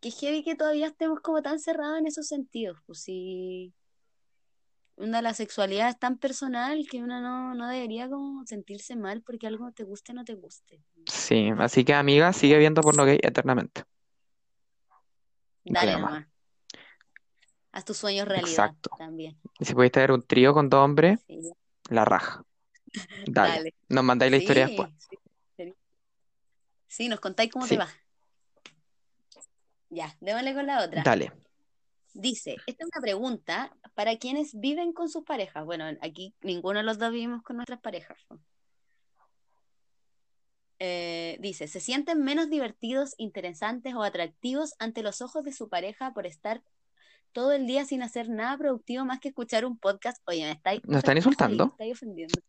[0.00, 2.78] Qué heavy que todavía estemos como tan cerrados en esos sentidos.
[2.86, 3.72] Pues sí,
[5.00, 9.46] Una, la sexualidad es tan personal que uno no, no debería como sentirse mal porque
[9.46, 10.82] algo te guste o no te guste.
[11.06, 13.84] Sí, así que amiga, sigue viendo porno gay eternamente.
[15.64, 16.26] Dale nomás.
[17.72, 18.90] Haz tus sueños realidad Exacto.
[18.98, 19.40] también.
[19.58, 21.40] Y si podéis tener un trío con dos hombres, Sí,
[21.88, 22.44] la raja.
[23.26, 23.52] Dale.
[23.54, 23.74] dale.
[23.88, 24.90] Nos mandáis la historia después.
[25.56, 25.74] sí,
[26.88, 27.08] sí.
[27.08, 27.88] Nos contáis cómo te va.
[29.88, 31.02] Ya, démosle con la otra.
[31.02, 31.32] Dale.
[32.12, 35.62] Dice, esta es una pregunta para quienes viven con sus parejas.
[35.66, 38.16] Bueno, aquí ninguno de los dos vivimos con nuestras parejas.
[40.78, 46.14] Eh, dice, ¿se sienten menos divertidos, interesantes o atractivos ante los ojos de su pareja
[46.14, 46.62] por estar
[47.32, 50.16] todo el día sin hacer nada productivo más que escuchar un podcast?
[50.26, 51.66] Oye, me estáis, ¿Nos están insultando?
[51.66, 52.40] Me estáis ofendiendo.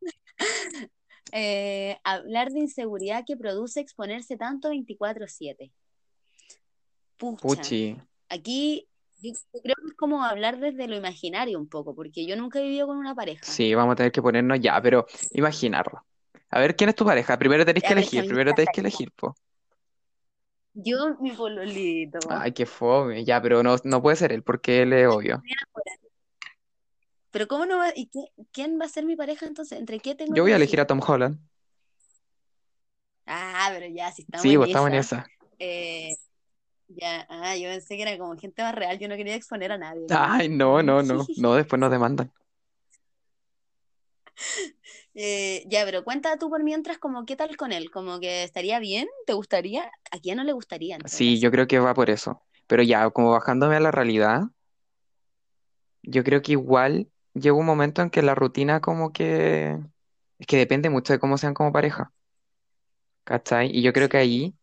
[1.32, 5.72] Eh, hablar de inseguridad que produce exponerse tanto 24/7.
[7.16, 7.40] Pucha.
[7.40, 7.96] Puchi.
[8.28, 8.86] Aquí
[9.32, 12.86] creo que es como hablar desde lo imaginario un poco, porque yo nunca he vivido
[12.86, 13.44] con una pareja.
[13.46, 16.04] Sí, vamos a tener que ponernos ya, pero imaginarlo.
[16.50, 17.38] A ver, ¿quién es tu pareja?
[17.38, 19.34] Primero tenéis que elegir, primero tenéis que elegir, po.
[20.74, 22.18] Yo, mi pololito.
[22.30, 23.24] Ay, qué fome.
[23.24, 25.42] Ya, pero no, no puede ser él, porque él es obvio.
[27.30, 27.92] Pero ¿cómo no va?
[27.94, 29.78] ¿Y qué- quién va a ser mi pareja entonces?
[29.78, 31.38] ¿Entre qué tengo Yo voy a elegir a Tom Holland.
[33.26, 35.16] Ah, pero ya, si estamos Sí, en pues estamos en esa.
[35.16, 35.26] esa.
[35.58, 36.14] eh,
[36.96, 39.78] ya, ah, yo pensé que era como gente más real, yo no quería exponer a
[39.78, 40.06] nadie.
[40.10, 41.26] Ay, no, no, no.
[41.36, 42.30] No, después nos demandan.
[45.16, 47.88] Eh, ya, pero cuenta tú por mientras, como, ¿qué tal con él?
[47.92, 49.88] Como que estaría bien, ¿te gustaría?
[50.10, 50.98] ¿A quién no le gustaría?
[51.04, 52.42] Sí, yo creo que va por eso.
[52.66, 54.42] Pero ya, como bajándome a la realidad,
[56.02, 59.78] yo creo que igual llega un momento en que la rutina como que...
[60.40, 62.12] Es que depende mucho de cómo sean como pareja.
[63.22, 63.70] ¿Cachai?
[63.72, 64.54] Y yo creo que ahí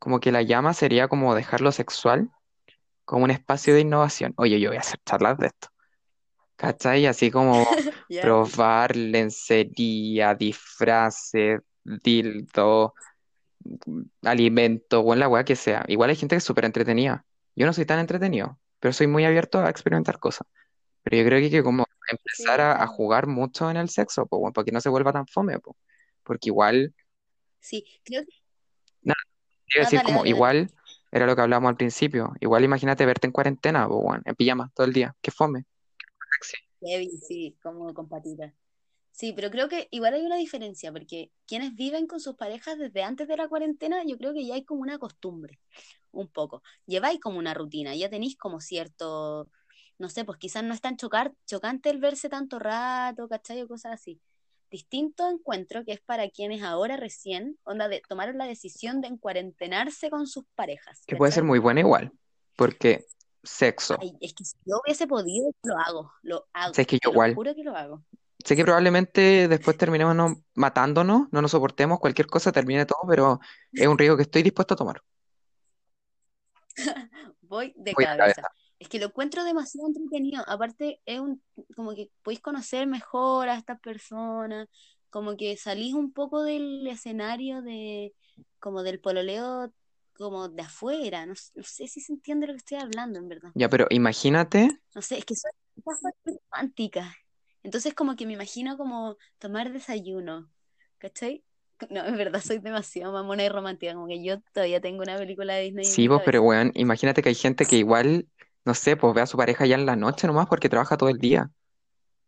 [0.00, 2.30] como que la llama sería como dejar lo sexual
[3.04, 4.34] como un espacio de innovación.
[4.38, 5.68] Oye, yo voy a hacer charlas de esto.
[6.56, 7.06] ¿Cachai?
[7.06, 7.64] Así como
[8.10, 8.22] Ya.
[8.22, 12.94] probar lencería, disfraces, dildo,
[14.22, 15.84] alimento, o en la weá que sea.
[15.88, 17.24] Igual hay gente que es súper entretenida.
[17.54, 20.46] Yo no soy tan entretenido, pero soy muy abierto a experimentar cosas.
[21.02, 24.26] Pero yo creo que hay que como empezar a, a jugar mucho en el sexo,
[24.30, 25.76] weón, para que no se vuelva tan fome, po.
[26.22, 26.94] Porque igual,
[27.60, 28.32] Sí, creo que...
[29.78, 30.70] decir, como igual
[31.12, 32.32] era lo que hablábamos al principio.
[32.40, 35.14] Igual imagínate verte en cuarentena, weón, en pijama todo el día.
[35.20, 35.64] Qué fome.
[36.42, 36.56] Sí.
[36.82, 38.52] Heavy, sí, como con patitas.
[39.12, 43.02] Sí, pero creo que igual hay una diferencia, porque quienes viven con sus parejas desde
[43.02, 45.58] antes de la cuarentena, yo creo que ya hay como una costumbre,
[46.10, 46.62] un poco.
[46.86, 49.50] Lleváis como una rutina, ya tenéis como cierto,
[49.98, 53.60] no sé, pues quizás no es tan chocar, chocante el verse tanto rato, ¿cachai?
[53.60, 54.20] O cosas así.
[54.70, 60.10] Distinto encuentro que es para quienes ahora recién, onda, de, tomaron la decisión de encuarentenarse
[60.10, 62.12] con sus parejas, Que puede ser muy buena igual.
[62.56, 63.04] Porque
[63.42, 63.96] sexo.
[64.00, 67.34] Ay, es que si yo hubiese podido, lo hago, lo hago, Sé que yo igual.
[67.34, 68.04] juro que lo hago.
[68.44, 73.40] Sé que probablemente después terminemos no- matándonos, no nos soportemos, cualquier cosa termine todo, pero
[73.72, 75.02] es un riesgo que estoy dispuesto a tomar.
[77.42, 78.48] Voy de Voy cabeza.
[78.80, 80.42] Es que lo encuentro demasiado entretenido.
[80.48, 81.40] Aparte, es un,
[81.76, 84.68] como que podéis conocer mejor a estas personas,
[85.10, 88.12] como que salís un poco del escenario de,
[88.58, 89.72] como del pololeo,
[90.14, 91.26] como de afuera.
[91.26, 93.50] No, sé si se entiende lo que estoy hablando, en verdad.
[93.54, 95.52] Ya, pero imagínate, No sé, es que soy
[96.50, 97.14] romántica.
[97.62, 100.50] Entonces, como que me imagino como tomar desayuno,
[100.98, 101.44] ¿cachai?
[101.88, 105.54] No, en verdad soy demasiado mamona y romántica, como que yo todavía tengo una película
[105.54, 108.26] de Disney sí, vos, pero weón, imagínate que hay gente que igual,
[108.70, 111.08] no sé, pues ve a su pareja ya en la noche nomás porque trabaja todo
[111.10, 111.50] el día,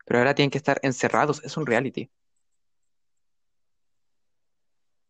[0.07, 2.11] pero ahora tienen que estar encerrados, es un reality.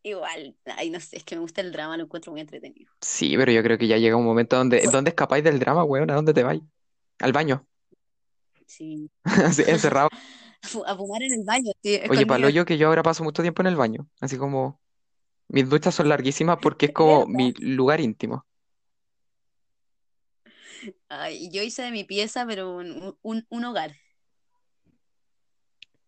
[0.04, 2.90] Igual, ay, no sé, es que me gusta el drama, lo encuentro muy entretenido.
[3.00, 6.10] Sí, pero yo creo que ya llega un momento donde, ¿dónde escapáis del drama, weón?
[6.10, 6.60] ¿A dónde te vais?
[7.20, 7.66] Al baño,
[8.66, 9.10] Sí.
[9.24, 10.08] así, encerrado.
[10.12, 10.18] A
[10.68, 13.42] fu- a fumar en el baño, sí, Oye, palo yo que yo ahora paso mucho
[13.42, 14.80] tiempo en el baño, así como
[15.48, 18.46] mis duchas son larguísimas porque es como mi lugar íntimo.
[21.08, 23.92] Ay, yo hice de mi pieza, pero un, un, un hogar.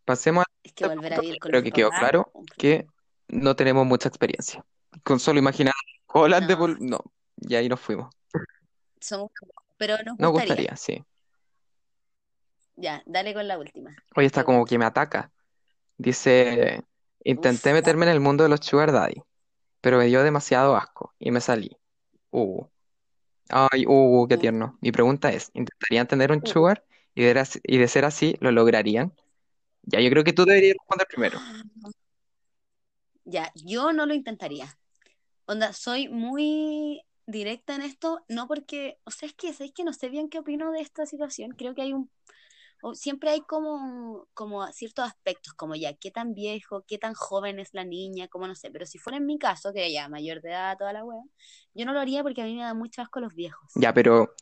[0.04, 2.86] Pasemos Es que volver a vivir con Creo que quedó claro que
[3.28, 4.64] no tenemos mucha experiencia.
[5.02, 5.74] Con solo imaginar
[6.06, 6.60] Holland de No.
[6.60, 6.98] Pol- no,
[7.36, 8.14] y ahí nos fuimos.
[9.00, 9.30] Somos,
[9.76, 10.54] pero nos Nos gustaría.
[10.54, 11.04] gustaría, sí.
[12.76, 13.94] Ya, dale con la última.
[14.16, 15.30] Oye, está como que me ataca.
[15.96, 16.82] Dice,
[17.24, 19.22] intenté Uf, meterme en el mundo de los sugar daddy,
[19.80, 21.76] pero me dio demasiado asco y me salí.
[22.30, 22.64] Uh.
[23.50, 24.78] Ay, uh, qué tierno.
[24.80, 26.84] Mi pregunta es, ¿intentarían tener un sugar?
[27.14, 29.14] Y de, as- y de ser así, ¿lo lograrían?
[29.84, 31.44] Ya, yo creo que tú deberías responder primero.
[33.24, 34.78] Ya, yo no lo intentaría.
[35.46, 39.92] Onda, soy muy directa en esto, no porque, o sea, es que, ¿sabes que No
[39.94, 41.52] sé bien qué opino de esta situación.
[41.52, 42.10] Creo que hay un,
[42.86, 47.58] o siempre hay como, como ciertos aspectos, como ya, qué tan viejo, qué tan joven
[47.58, 50.42] es la niña, como no sé, pero si fuera en mi caso, que ya mayor
[50.42, 51.22] de edad, toda la wea,
[51.72, 53.70] yo no lo haría porque a mí me da mucho asco los viejos.
[53.74, 54.34] Ya, pero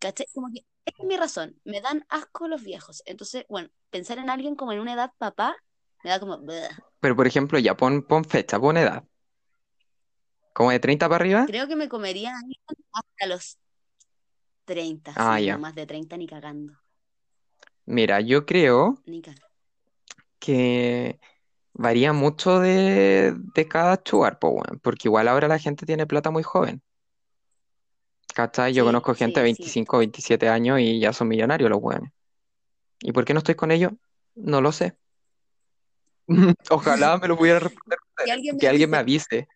[0.00, 0.26] ¿Cachai?
[0.34, 3.04] Como que, esa es mi razón, me dan asco los viejos.
[3.06, 5.54] Entonces, bueno, pensar en alguien como en una edad papá,
[6.02, 6.40] me da como...
[6.98, 9.04] Pero por ejemplo, ya pon, pon fecha, pon edad.
[10.52, 11.46] ¿Como de 30 para arriba?
[11.46, 12.34] Creo que me comería
[12.92, 13.56] hasta los
[14.64, 15.54] 30, Ah, sí, ya.
[15.54, 16.81] no más de 30 ni cagando,
[17.92, 18.96] Mira, yo creo
[20.38, 21.18] que
[21.74, 24.02] varía mucho de, de cada
[24.40, 26.82] po, weón, porque igual ahora la gente tiene plata muy joven.
[28.34, 28.72] ¿Cachai?
[28.72, 29.62] Yo Sí, conozco gente de sí, sí.
[29.62, 32.10] 25, 27 años y ya son millonarios los weones.
[33.00, 33.92] ¿Y por qué no estoy con ellos?
[34.34, 34.96] No lo sé.
[36.70, 39.48] Ojalá me lo pudiera responder, Que alguien que me alguien me avise, avise.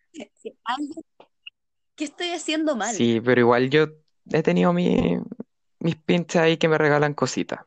[0.42, 1.04] que alguien-
[1.96, 2.94] ¿qué estoy haciendo mal?
[2.94, 3.86] Sí, pero igual yo
[4.30, 5.18] he tenido mi-
[5.78, 7.60] mis pinches ahí que me regalan cositas.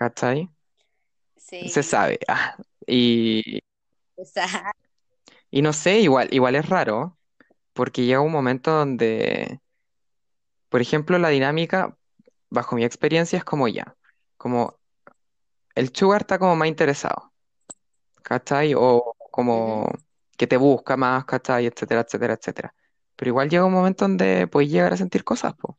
[0.00, 0.50] ¿Cachai?
[1.64, 2.18] Se Sí, sabe.
[2.28, 3.60] Ah, y,
[5.50, 7.18] y no sé, igual, igual es raro,
[7.74, 9.60] porque llega un momento donde,
[10.68, 11.96] por ejemplo, la dinámica,
[12.50, 13.96] bajo mi experiencia, es como ya,
[14.36, 14.78] como
[15.74, 17.32] el sugar está como más interesado,
[18.22, 18.74] ¿cachai?
[18.76, 19.90] O como
[20.38, 21.66] que te busca más, ¿cachai?
[21.66, 22.74] Etcétera, etcétera, etcétera.
[23.16, 25.76] Pero igual llega un momento donde puedes llegar a sentir cosas, po.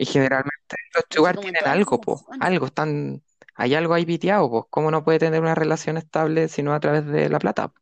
[0.00, 2.26] Y generalmente los sugar tienen algo, po.
[2.38, 3.22] Algo, están,
[3.54, 4.68] hay algo ahí piteado, po.
[4.70, 7.72] ¿Cómo no puede tener una relación estable si no a través de la plata?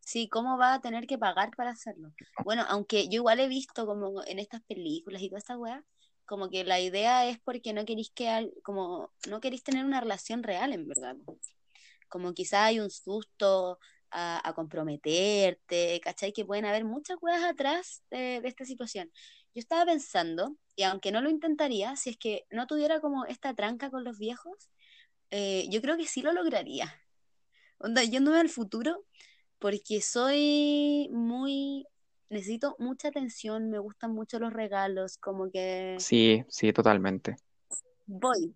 [0.00, 2.12] sí, ¿cómo va a tener que pagar para hacerlo?
[2.44, 5.84] Bueno, aunque yo igual he visto como en estas películas y toda esta weá,
[6.26, 10.00] como que la idea es porque no queréis que, al- como, no queréis tener una
[10.00, 11.16] relación real, en verdad.
[12.08, 13.78] como quizá hay un susto
[14.12, 16.32] a, a comprometerte, ¿cachai?
[16.32, 19.12] Que pueden haber muchas cosas atrás de, de esta situación.
[19.54, 23.54] Yo estaba pensando, y aunque no lo intentaría, si es que no tuviera como esta
[23.54, 24.70] tranca con los viejos,
[25.30, 26.92] eh, yo creo que sí lo lograría.
[27.78, 29.04] Onda, yéndome al futuro,
[29.60, 31.86] porque soy muy,
[32.30, 37.36] necesito mucha atención, me gustan mucho los regalos, como que Sí, sí, totalmente.
[38.06, 38.54] voy.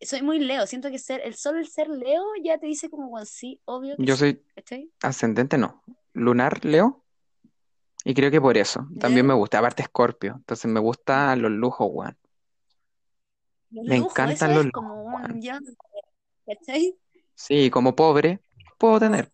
[0.00, 3.10] Soy muy Leo, siento que ser, el solo el ser Leo ya te dice como,
[3.10, 5.82] bueno, sí, obvio que Yo sí, soy ascendente, no.
[6.14, 7.04] Lunar, Leo.
[8.04, 8.86] Y creo que por eso.
[9.00, 9.58] También me gusta.
[9.58, 10.34] Aparte, Escorpio.
[10.36, 12.16] Entonces me gustan los lujos, weón.
[13.70, 15.40] Los Me lujos, eso encantan los es lujos, como un
[16.46, 16.96] ¿cachai?
[17.34, 18.40] Sí, como pobre,
[18.78, 19.30] puedo tener.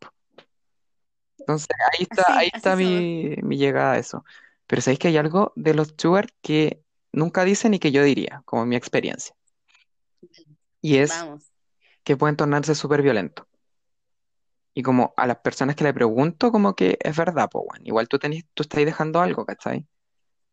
[1.38, 4.24] Entonces ahí está, ahí así, está mi, mi llegada a eso.
[4.66, 8.42] Pero sabéis que hay algo de los sugar que nunca dicen y que yo diría,
[8.44, 9.34] como mi experiencia.
[10.80, 11.44] Y es Vamos.
[12.02, 13.46] que pueden tornarse súper violentos.
[14.74, 17.86] Y como a las personas que le pregunto, como que es verdad, pues, weón.
[17.86, 19.86] Igual tú tenés, tú estás dejando algo, ¿cachai?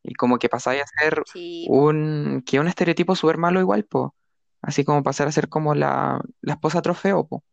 [0.04, 1.90] Y como que pasáis a ser Sí, po.
[1.90, 4.12] un, que un estereotipo súper malo igual, pues.
[4.62, 7.44] Así como pasar a ser como la, la esposa trofeo, pues.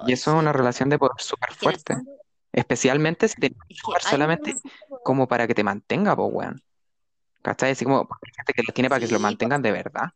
[0.00, 0.52] Y Ay, eso es sí, una po.
[0.52, 1.84] relación de poder súper Es que en el fuerte.
[1.84, 2.12] fondo,
[2.52, 4.72] Especialmente si tenés es que sugar hay una solamente relación
[5.02, 6.62] como para que te mantenga, pues, weón.
[7.42, 7.72] ¿Cachai?
[7.72, 9.48] Así como porque hay gente que lo tiene para que se lo Sí, po.
[9.48, 10.10] mantengan de verdad.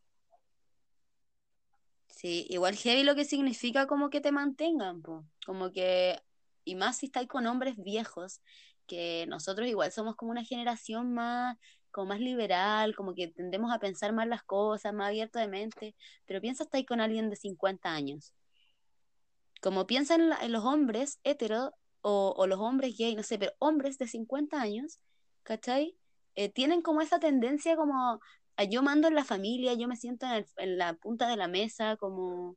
[2.17, 5.23] Sí, igual heavy lo que significa como que te mantengan, po.
[5.45, 6.19] Como que,
[6.65, 8.41] y más si estáis con hombres viejos,
[8.87, 11.57] que nosotros igual somos como una generación más,
[11.91, 15.95] como más liberal, como que tendemos a pensar más las cosas, más abierto de mente,
[16.25, 18.33] pero piensa estáis con alguien de 50 años.
[19.61, 23.99] como piensa en, los hombres hetero o, o los hombres gay, no sé, pero hombres
[23.99, 24.99] de 50 años,
[25.43, 25.95] ¿cachai?
[26.35, 28.19] Eh, tienen como esa tendencia como
[28.65, 31.47] yo mando en la familia, yo me siento en, el- en la punta de la
[31.47, 32.55] mesa, como,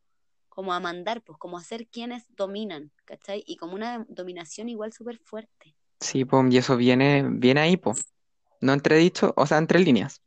[0.48, 3.42] como a mandar, pues como a ser quienes dominan, ¿cachai?
[3.46, 5.74] Y como una dominación igual súper fuerte.
[6.00, 8.04] Sí, pues, y eso viene, viene ahí, pues.
[8.60, 10.22] No entre dicho, o sea, entre líneas.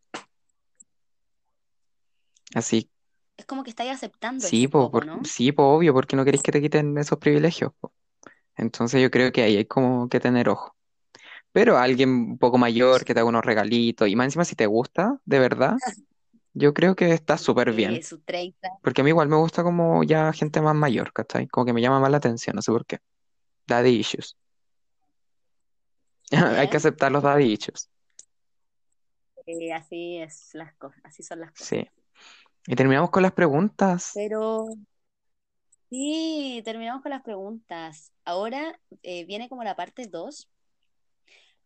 [2.56, 2.90] Así,
[3.38, 5.22] Es como que estáis aceptando sí, pues, ¿no?
[5.26, 7.94] sí, pues, obvio, porque no queréis que te quiten esos privilegios, po.
[8.58, 10.76] Entonces yo creo que ahí hay como que tener ojo.
[11.54, 14.66] Pero alguien un poco mayor que te haga unos regalitos, y más encima si te
[14.66, 15.78] gusta, de verdad,
[16.54, 18.04] yo creo que está súper bien.
[18.04, 18.70] sus 30.
[18.82, 21.48] Porque a mí igual me gusta como ya gente más mayor, ¿cachai?
[21.48, 23.00] Como que me llama más la atención, no sé por qué.
[23.68, 24.36] Daddy issues.
[26.32, 27.90] Hay que aceptar los daddy issues.
[29.76, 31.68] Así es las cosas, así son las cosas.
[31.68, 31.88] Sí.
[32.66, 34.12] Y terminamos con las preguntas.
[34.16, 34.66] Pero
[35.94, 38.12] Sí, terminamos con las preguntas.
[38.26, 40.50] Ahora eh, viene como la parte 2.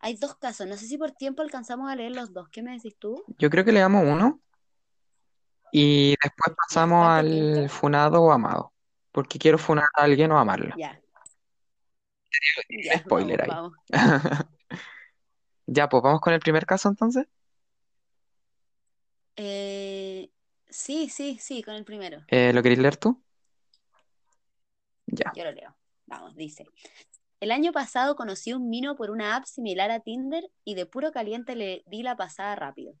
[0.00, 0.66] Hay dos casos.
[0.66, 2.48] No sé si por tiempo alcanzamos a leer los dos.
[2.50, 3.24] ¿Qué me decís tú?
[3.38, 4.40] Yo creo que le damos uno
[5.72, 8.72] y después pasamos al funado o amado.
[9.12, 10.74] Porque quiero funar a alguien o amarla.
[10.78, 11.00] Ya,
[12.84, 13.98] ya, spoiler vamos, ahí.
[13.98, 14.48] vamos.
[15.70, 17.26] Ya, pues vamos con el primer caso entonces.
[19.36, 20.30] Eh,
[20.66, 22.22] sí, sí, sí, con el primero.
[22.28, 23.22] Eh, ¿lo queréis leer tú?
[25.04, 25.30] Ya.
[25.36, 25.76] Yo lo leo.
[26.06, 26.64] Vamos, dice.
[27.40, 31.12] El año pasado conocí un mino por una app similar a Tinder y de puro
[31.12, 32.94] caliente le di la pasada rápido,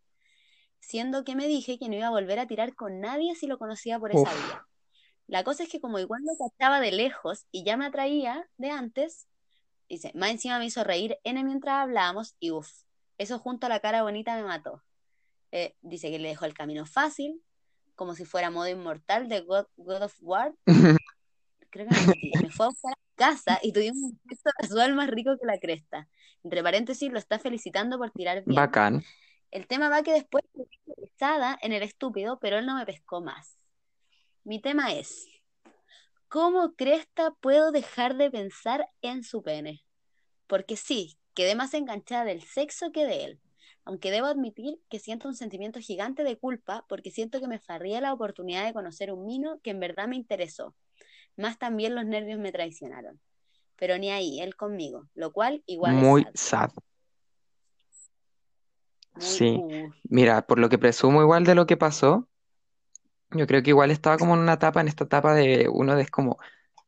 [0.78, 3.58] siendo que me dije que no iba a volver a tirar con nadie si lo
[3.58, 4.66] conocía por esa vía.
[5.26, 8.70] La cosa es que como igual lo cachaba de lejos y ya me atraía de
[8.70, 9.26] antes,
[9.88, 12.70] dice, más encima me hizo reír N mientras hablábamos y uff,
[13.18, 14.84] eso junto a la cara bonita me mató.
[15.50, 17.42] Eh, dice que le dejó el camino fácil,
[17.96, 20.54] como si fuera modo inmortal de God, God of War.
[21.70, 22.42] Creo que me.
[22.42, 26.08] Me fue a buscar casa y tuvimos un sexo casual más rico que la cresta.
[26.42, 28.56] Entre paréntesis, lo está felicitando por tirar bien.
[28.56, 29.04] Bacán.
[29.50, 33.20] El tema va que después me interesada en el estúpido, pero él no me pescó
[33.20, 33.58] más.
[34.44, 35.26] Mi tema es,
[36.28, 39.84] ¿cómo cresta puedo dejar de pensar en su pene?
[40.46, 43.40] Porque sí, quedé más enganchada del sexo que de él.
[43.84, 48.00] Aunque debo admitir que siento un sentimiento gigante de culpa porque siento que me farría
[48.02, 50.74] la oportunidad de conocer un mino que en verdad me interesó.
[51.38, 53.20] Más también los nervios me traicionaron.
[53.76, 56.70] Pero ni ahí, él conmigo, lo cual igual Muy es sad.
[56.70, 56.82] sad.
[59.14, 59.64] Muy, Sí.
[60.10, 62.28] Mira, por lo que presumo igual de lo que pasó,
[63.30, 66.02] yo creo que igual estaba como en una etapa, en esta etapa de uno de
[66.02, 66.38] es como,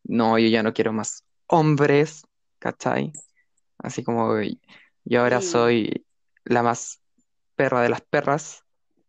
[0.02, 2.22] no, yo ya no quiero más hombres,
[2.58, 3.12] ¿cachai?
[3.78, 4.34] Así como
[5.04, 6.06] yo ahora sí, soy
[6.44, 7.00] la más
[7.54, 8.64] perra de las perras,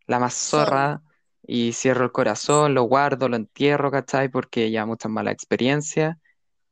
[0.06, 1.02] la más zorra.
[1.44, 4.30] Y cierro el corazón, lo guardo, lo entierro, ¿cachai?
[4.30, 6.18] Porque ya muchas malas experiencias,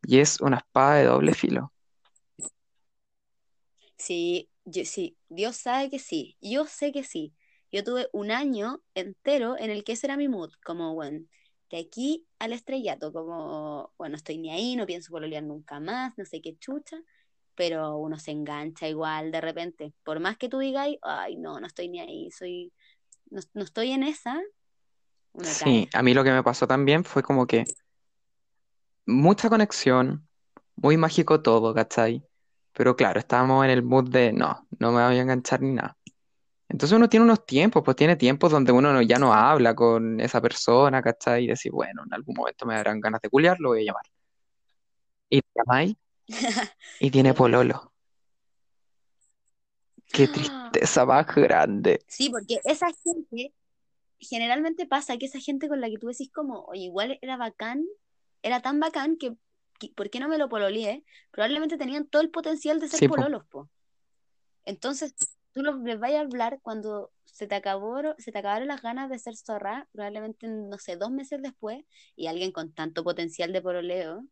[0.03, 1.73] y es una espada de doble filo.
[3.97, 4.49] Sí,
[4.85, 7.33] sí, Dios sabe que sí, yo sé que sí.
[7.71, 11.25] Yo tuve un año entero en el que ese era mi mood, como, bueno,
[11.69, 16.25] de aquí al estrellato, como, bueno, estoy ni ahí, no pienso pololear nunca más, no
[16.25, 16.97] sé qué chucha,
[17.55, 19.93] pero uno se engancha igual de repente.
[20.03, 22.73] Por más que tú digas, ay, no, no estoy ni ahí, soy,
[23.29, 24.41] no, no estoy en esa,
[25.43, 27.65] Sí, a mí lo que me pasó también fue como que
[29.05, 30.27] mucha conexión,
[30.75, 32.23] muy mágico todo, ¿cachai?
[32.73, 35.97] Pero claro, estábamos en el mood de no, no me voy a enganchar ni nada.
[36.69, 40.19] Entonces uno tiene unos tiempos, pues tiene tiempos donde uno no- ya no habla con
[40.19, 41.45] esa persona, ¿cachai?
[41.45, 44.03] Y decir, bueno, en algún momento me darán ganas de culiar, lo voy a llamar.
[45.29, 45.95] Y te llamáis
[46.99, 47.91] y tiene pololo.
[50.11, 51.99] Qué tristeza más grande.
[52.07, 53.53] Sí, porque esa gente,
[54.19, 57.85] generalmente pasa que esa gente con la que tú decís como, oye, igual era bacán,
[58.41, 59.35] era tan bacán que,
[59.79, 61.03] que ¿por qué no me lo pololeé?
[61.31, 63.15] Probablemente tenían todo el potencial de ser Sí, po.
[63.15, 63.69] pololos, po.
[64.65, 65.15] Entonces,
[65.53, 69.09] tú los les vayas a hablar cuando se te acabó, se te acabaron las ganas
[69.09, 71.83] de ser zorra, probablemente, no sé, dos meses después,
[72.15, 74.25] y alguien con tanto potencial de pololeo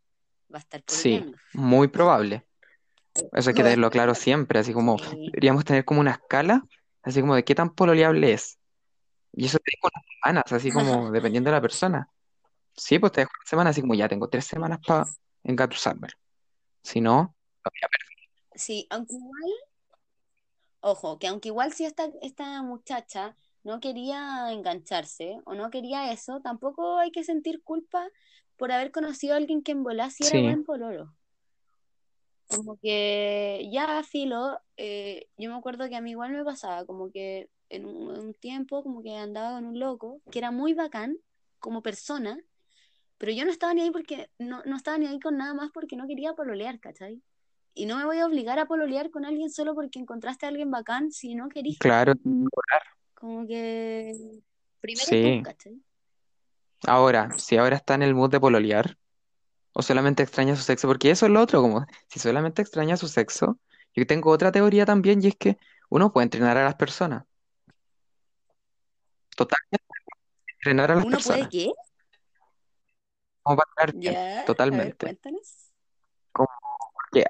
[0.54, 1.38] va a estar Sí, pololeando.
[1.54, 2.46] muy probable.
[3.34, 5.26] Eso hay que tenerlo claro siempre, así como Sí.
[5.28, 6.64] deberíamos tener como una escala,
[7.04, 8.60] así como de qué tan pololeable es.
[9.38, 12.10] Y eso te digo unas semanas, así como dependiendo de la persona.
[12.76, 15.06] Sí, pues te dejo una semana, así como ya tengo tres semanas para
[15.44, 16.08] engatusarme.
[16.82, 18.30] Si no, lo voy a perder.
[18.56, 19.52] Sí, aunque igual
[20.82, 26.42] Ojo, que aunque igual si esta, esta muchacha no quería engancharse o no quería eso,
[26.42, 28.08] tampoco hay que sentir culpa
[28.56, 31.14] por haber conocido a alguien que en volá sí era buen pololo.
[32.48, 37.12] Como que ya, filo, eh, yo me acuerdo que a mí igual me pasaba, como
[37.12, 41.18] que en un, un tiempo como que andaba con un loco que era muy bacán
[41.60, 42.38] como persona,
[43.18, 45.72] pero yo no estaba ni ahí porque no, no estaba ni ahí con nada más
[45.72, 47.22] porque no quería pololear, ¿cachai?
[47.74, 50.72] Y no me voy a obligar a pololear con alguien solo porque encontraste a alguien
[50.72, 51.78] bacán si no querís.
[51.80, 52.14] claro,
[53.14, 54.14] Como que
[54.82, 55.42] primero tú, sí.
[55.44, 55.82] ¿cachai?
[56.86, 58.98] Ahora, si ahora está en el mood de pololear,
[59.74, 63.08] o solamente extraña su sexo, porque eso es lo otro, como si solamente extraña su
[63.08, 63.60] sexo,
[63.96, 65.58] yo tengo otra teoría también, y es que
[65.90, 67.26] uno puede entrenar a las personas.
[69.38, 69.86] Totalmente,
[70.58, 71.72] entrenar a las ¿Uno puede qué?
[73.44, 75.06] Como para quedar bien, Ya, a ver, totalmente.
[75.06, 75.72] cuéntanos.
[76.32, 76.50] Como
[77.12, 77.26] que hay,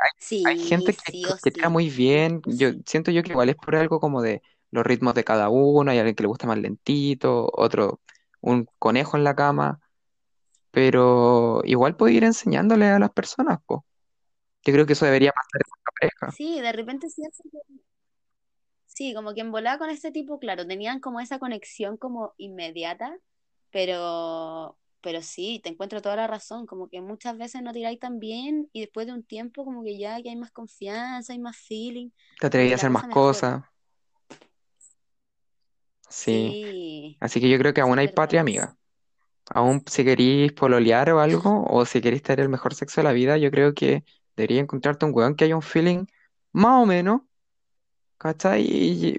[0.45, 1.70] hay gente Sí, que, sí o sí.
[1.70, 2.82] muy bien, yo Sí.
[2.86, 4.41] siento yo que igual es por algo como de
[4.72, 8.01] los ritmos de cada uno, hay alguien que le gusta más lentito, otro
[8.41, 9.80] un conejo en la cama,
[10.72, 13.86] pero igual puede ir enseñándole a las personas, po.
[14.64, 16.38] Yo creo que eso debería pasar en la pareja.
[16.38, 17.60] Sí, de repente siento que
[18.97, 23.17] sí, como que en volada con este tipo, claro, tenían como esa conexión como inmediata,
[23.71, 28.19] pero pero sí, te encuentro toda la razón, como que muchas veces no tiráis tan
[28.19, 31.55] bien y después de un tiempo como que ya que hay más confianza, hay más
[31.57, 33.63] feeling, Te atreví a hacer más cosas,
[36.09, 36.57] sí.
[36.57, 38.77] Sí, Así que yo creo que aún hay patria, amiga.
[39.49, 43.13] Aún si queréis pololear o algo, o si queréis tener el mejor sexo de la
[43.13, 44.03] vida, yo creo que
[44.35, 46.05] deberías encontrarte un weón que haya un feeling
[46.51, 47.21] más o menos,
[48.18, 48.63] ¿cachai?
[48.63, 49.18] Y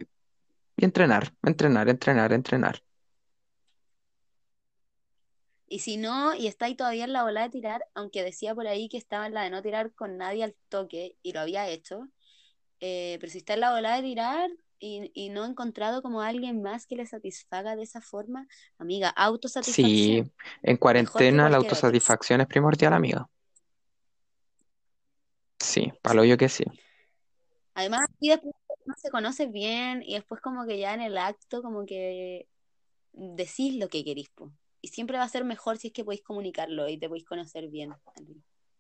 [0.79, 2.83] y entrenar, entrenar, entrenar, entrenar.
[5.67, 8.67] Y si no, y está ahí todavía en la ola de tirar, aunque decía por
[8.67, 11.69] ahí que estaba en la de no tirar con nadie al toque, y lo había
[11.69, 12.09] hecho,
[12.81, 16.23] eh, pero si está en la ola de tirar y, y no ha encontrado como
[16.23, 19.11] alguien más que le satisfaga de esa forma, amiga,
[19.61, 20.33] Sí, autosatisfacción,
[20.63, 23.31] en mejor que cuarentena la cualquier autosatisfacción es primordial, amigo.
[25.61, 26.65] Sí, palo yo que sí.
[27.75, 28.55] Además, y después
[28.89, 32.49] uno se conoce bien y después como que ya en el acto como que
[33.13, 34.51] decís lo que querís, po.
[34.81, 37.69] Y siempre va a ser mejor si es que podéis comunicarlo y te podéis conocer
[37.69, 37.93] bien.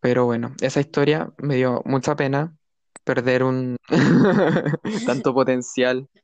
[0.01, 2.57] Pero bueno, esa historia me dio mucha pena
[3.05, 3.77] perder un
[5.07, 6.09] tanto potencial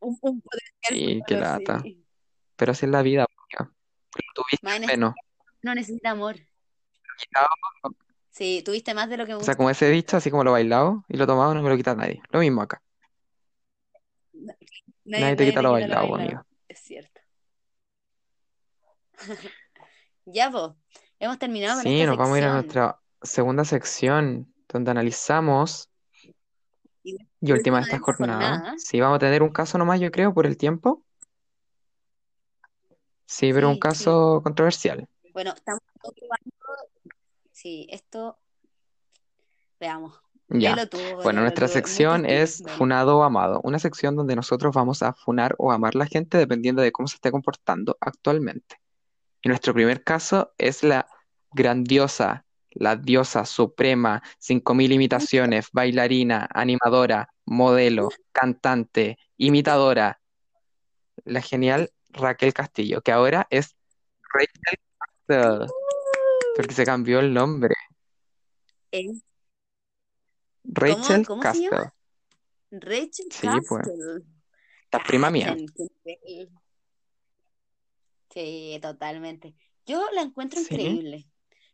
[0.00, 1.80] Un, un potencial lata.
[1.80, 2.04] sí.
[2.56, 3.26] Pero así es la vida,
[4.34, 5.14] tuviste menos.
[5.62, 6.36] no necesita amor.
[7.16, 7.48] Quitado,
[8.34, 10.50] Sí, tuviste más de lo que me O sea, como ese dicho, así como lo
[10.52, 12.20] bailado y lo tomado, no me lo quita nadie.
[12.30, 12.82] Lo mismo acá.
[14.32, 14.66] Nadie,
[15.04, 16.16] Nadie te nadie quita te lo quita lo bailado, bailado.
[16.16, 16.42] amigo.
[16.68, 17.20] Es cierto.
[20.26, 20.74] Ya, vos,
[21.20, 22.54] hemos terminado con Sí, esta nos vamos a ir a sección.
[22.54, 25.90] nuestra segunda sección, donde analizamos
[27.04, 28.56] Y y última de última esta de esta jornada.
[28.56, 28.74] jornada.
[28.78, 31.04] Sí, vamos a tener un caso nomás, yo creo, por el tiempo.
[33.26, 34.04] Sí, pero un Sí, sí.
[34.08, 35.08] caso controversial.
[35.32, 35.80] Bueno, estamos.
[37.64, 38.38] Sí, esto,
[39.80, 40.20] veamos.
[40.48, 40.86] Ya.
[40.86, 41.72] Tú, Bueno, nuestra tú.
[41.72, 42.62] Sección es.
[42.76, 46.82] Funado o Amado, una sección donde nosotros vamos a funar o amar la gente dependiendo
[46.82, 48.82] de cómo se esté comportando actualmente.
[49.42, 51.06] Y nuestro primer caso es la
[51.52, 60.20] grandiosa, la diosa suprema, 5.000 imitaciones, bailarina, animadora, modelo, cantante, imitadora,
[61.24, 63.74] la genial Raquel Castillo, que ahora es
[64.34, 64.78] Rachel
[65.26, 65.66] Castle,
[66.56, 67.74] porque se cambió el nombre.
[68.92, 69.22] Eh, ¿Cómo,
[70.64, 71.76] Rachel cómo se llama?
[71.76, 71.92] Castle.
[72.70, 74.22] Rachel Sí, pues, Castle.
[74.92, 75.56] la prima mía.
[78.30, 79.54] Sí, totalmente.
[79.86, 80.66] Yo la encuentro Sí.
[80.74, 81.28] increíble.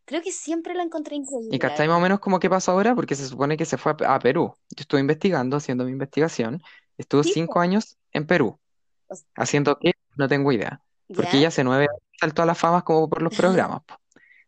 [0.05, 2.71] Creo que siempre la encontré ¿Y increíble, la cachai más o menos como qué pasó
[2.71, 2.95] ahora?
[2.95, 4.53] Porque se supone que se fue a, a Perú.
[4.69, 6.61] Yo estuve investigando, haciendo mi investigación.
[6.97, 7.59] Estuvo Sí, cinco po.
[7.61, 8.59] años en Perú.
[9.07, 9.93] O sea, ¿Haciendo qué?
[10.17, 10.81] No tengo idea.
[11.07, 11.37] Porque ¿Ya?
[11.39, 13.31] ella hace nueve años saltó a la fama como por los
[13.69, 13.81] programas.
[13.85, 13.95] po.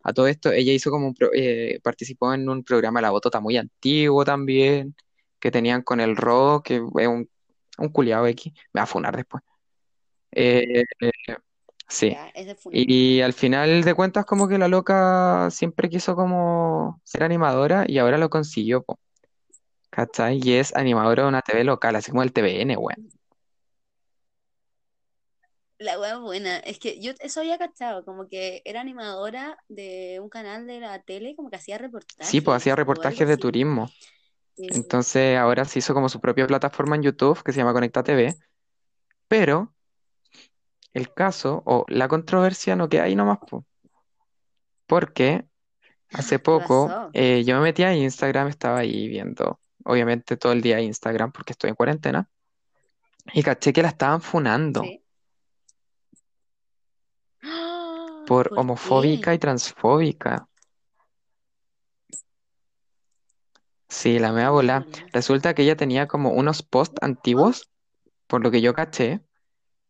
[0.03, 3.39] A todo esto, ella hizo como un pro- eh, participó en un programa La Botota
[3.39, 4.95] muy antiguo también,
[5.39, 7.29] que tenían con el rock, que es un,
[7.77, 8.53] un culiao X.
[8.73, 9.43] Me va a funar después.
[10.31, 10.83] Eh,
[11.87, 12.09] sí.
[12.09, 12.31] Ya.
[12.71, 17.97] Y al final de cuentas, como que la loca siempre quiso como ser animadora y
[17.99, 18.99] ahora lo consiguió, po,
[19.89, 20.39] ¿cachai?
[20.43, 23.09] Y es animadora de una TV local, así como el TVN, weón.
[25.79, 26.57] La wea buena.
[26.59, 31.01] Es que yo eso había cachado, como que era animadora de un canal de la
[31.01, 31.79] tele, como que hacía
[32.19, 33.41] Sí, pues hacía reportajes reportajes de así.
[33.41, 33.89] turismo.
[34.57, 38.35] Entonces ahora se hizo como su propia plataforma en YouTube que se llama Conecta TV.
[39.27, 39.73] Pero
[40.93, 43.65] el caso o la controversia no queda ahí nomás, po,
[44.85, 45.45] porque
[46.11, 50.61] hace ¿qué poco eh, yo me metí a Instagram, estaba ahí viendo, obviamente todo el
[50.61, 52.29] día Instagram porque estoy en cuarentena,
[53.33, 54.83] y caché que la estaban funando.
[54.83, 55.03] Sí.
[57.43, 58.12] ¡Ah!
[58.25, 59.35] Por ¿Por homofóbica qué?
[59.35, 60.47] y transfóbica.
[63.89, 64.85] Sí, la mea bola.
[65.11, 67.69] Resulta que ella tenía como unos posts antiguos,
[68.27, 69.21] por lo que yo caché,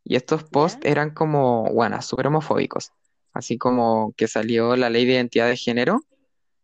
[0.03, 2.91] y estos posts eran como, bueno, súper homofóbicos.
[3.33, 6.01] Así como que salió la ley de identidad de género,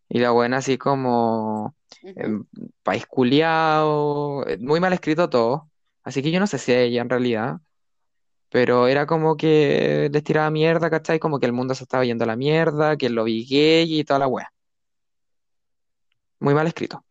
[0.08, 2.44] y la buena así como em,
[2.82, 5.70] país culiao, eh, muy mal escrito todo.
[6.02, 7.58] Así que yo no sé si ella en realidad,
[8.50, 11.18] pero era como que les tiraba mierda, ¿cachai?
[11.18, 14.04] Como que el mundo se estaba yendo a la mierda, que lo vi gay y
[14.04, 14.52] toda la wea.
[16.40, 17.04] Muy mal escrito.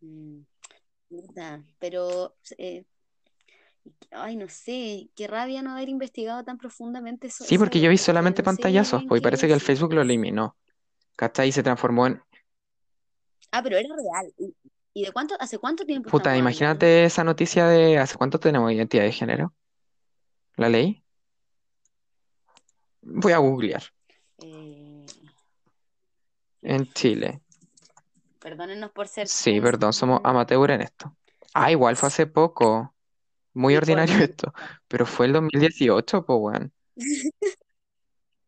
[0.00, 0.40] Mm,
[1.08, 2.84] puta, Pero, eh,
[4.12, 7.98] ay, no sé, qué rabia no haber investigado tan profundamente eso, Sí, porque yo vi
[7.98, 9.60] solamente pantallazos, pues y parece que el.
[9.60, 10.56] Facebook lo eliminó.
[11.16, 11.48] ¿Cachai?
[11.48, 12.22] Y se transformó en...
[13.50, 14.32] Ah, pero era real.
[14.38, 14.54] ¿Y,
[14.94, 16.50] y de cuánto, hace cuánto tiempo Puta, hablando?
[16.50, 17.98] imagínate esa noticia de...
[17.98, 19.52] ¿Hace cuánto tenemos identidad de género?
[20.60, 21.02] ¿La ley?
[23.00, 23.82] Voy a googlear.
[24.42, 25.06] Eh,
[26.60, 27.40] En Chile.
[28.40, 31.16] perdónennos por ser Sí, perdón, somos amateur en esto.
[31.54, 32.94] Ah, igual fue hace poco.
[33.54, 34.52] Muy ordinario esto.
[34.86, 36.72] Pero fue el 2018, pues, weón.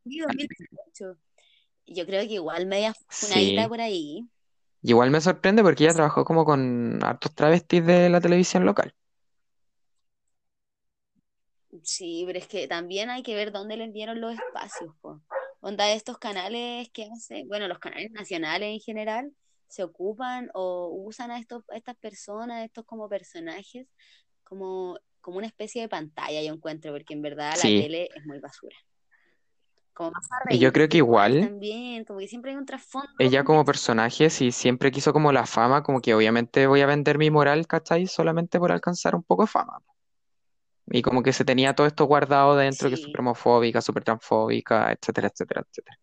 [0.05, 1.17] sí, 2018.
[1.87, 3.69] Yo creo que igual media funadita Sí.
[3.71, 4.29] por ahí.
[4.83, 8.95] Y igual me sorprende porque ella trabajó como con hartos travestis de la televisión local.
[11.83, 15.21] Sí, pero es que también hay que ver dónde les dieron los espacios, po.
[15.61, 19.33] Onda estos canales que hacen, bueno, los canales nacionales en general
[19.69, 23.87] se ocupan o usan a estos, a estas personas, estos como personajes,
[24.45, 28.41] como como una especie de pantalla, yo encuentro, porque en verdad la tele es muy
[28.41, 28.77] basura.
[29.95, 33.09] Como más Y yo creo que igual también, como que siempre hay un trasfondo.
[33.19, 37.19] ella como personaje, si siempre quiso como la fama, como que obviamente voy a vender
[37.19, 38.07] mi moral, ¿cachai?
[38.07, 39.79] Solamente por alcanzar un poco de fama.
[40.87, 44.93] Y como que se tenía todo esto guardado dentro, que es súper homofóbica, súper transfóbica,
[44.93, 45.99] etcétera, etcétera, etcétera.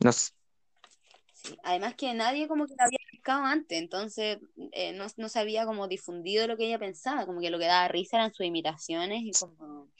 [0.00, 0.32] No sé,
[1.36, 4.38] Sí, Además que nadie como que la había pescado antes, entonces
[4.72, 7.66] eh, no, no se había como difundido lo que ella pensaba, como que lo que
[7.66, 9.90] daba risa eran sus imitaciones y como,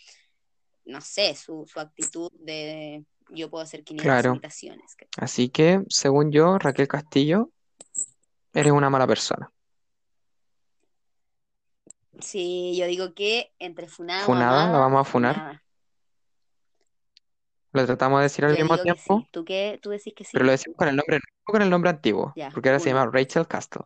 [0.86, 4.30] no sé, su, su actitud de yo puedo hacer 500 claro.
[4.30, 4.96] imitaciones.
[5.18, 7.50] Así que, según yo, Raquel Castillo,
[8.54, 9.52] eres una mala persona.
[12.20, 15.34] Sí, yo digo que entre funada Funada, la vamos a funar.
[15.34, 15.62] funada.
[17.72, 19.28] Lo tratamos de decir al Yo mismo que tiempo, sí.
[19.30, 19.78] ¿Tú qué?
[19.82, 20.30] ¿Tú decís que sí?
[20.32, 22.88] pero lo decimos con el nombre nuevo, con el nombre antiguo, Ya, porque ahora se
[22.88, 23.82] llama Rachel Castle.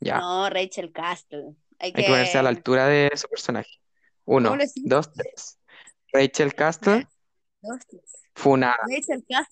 [0.00, 1.54] Ya, No, Rachel Castle.
[1.78, 2.56] Hay hay que ponerse a la que...
[2.56, 3.70] altura de su personaje.
[4.24, 5.58] ¿Cómo Uno, dos, tres.
[6.12, 7.06] Rachel Castle.
[8.34, 8.76] Funada.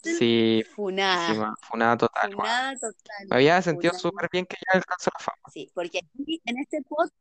[0.02, 1.54] Sí, funada.
[1.62, 2.40] funada total, weón.
[2.40, 3.26] Funada total.
[3.28, 5.42] Me había sentido súper bien que ya alcanzó la fama.
[5.52, 7.14] Sí, porque aquí en este podcast,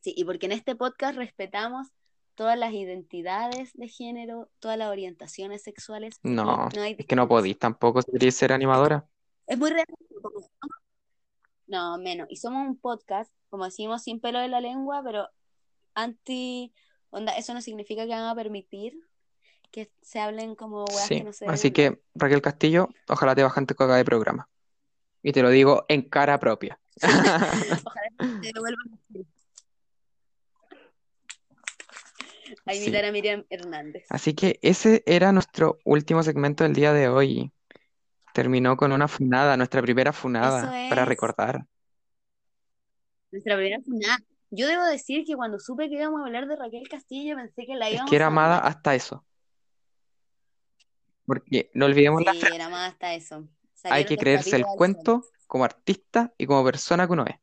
[0.00, 1.88] sí, y porque en este podcast respetamos
[2.34, 6.20] todas las identidades de género, todas las orientaciones sexuales.
[6.22, 9.08] No, no hay es que no podís tampoco si ser animadora.
[9.46, 9.86] Es muy real.
[11.66, 12.28] No, menos.
[12.30, 15.28] Y somos un podcast, como decimos, sin pelo de la lengua, pero
[15.94, 16.72] anti.
[17.10, 18.94] Onda, eso no significa que van a permitir
[19.76, 23.66] que se hablen como weas que no se así que Raquel Castillo, ojalá te bajan
[23.66, 24.48] tu caga de programa.
[25.22, 26.80] Y te lo digo en cara propia.
[27.02, 28.94] Ojalá te devuelvan
[32.64, 32.84] a a Sí.
[32.84, 34.06] imitar a Miriam Hernández.
[34.08, 37.52] Así que ese era nuestro último segmento del día de hoy.
[38.32, 41.08] Terminó con una funada, nuestra primera funada, para es.
[41.08, 41.66] recordar.
[43.30, 44.16] Nuestra primera funada.
[44.50, 47.74] Yo debo decir que cuando supe que íbamos a hablar de Raquel Castillo, pensé que
[47.74, 49.24] la Es íbamos que era a amada hasta eso.
[51.26, 53.48] Porque no olvidemos la Sí, frase, era más hasta eso.
[53.84, 57.36] hay que creerse el cuento como artista y como persona que uno es.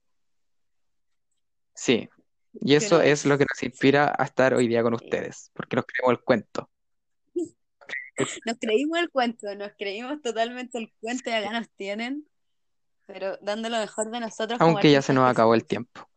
[1.75, 2.09] Sí,
[2.53, 5.05] y eso es lo que nos inspira a estar hoy día con sí.
[5.05, 6.69] ustedes, porque nos creemos el cuento.
[8.45, 12.27] Nos creímos el cuento, nos creímos totalmente el cuento y acá nos tienen,
[13.07, 16.09] pero dando lo mejor de nosotros Aunque ya se nos acabó el tiempo.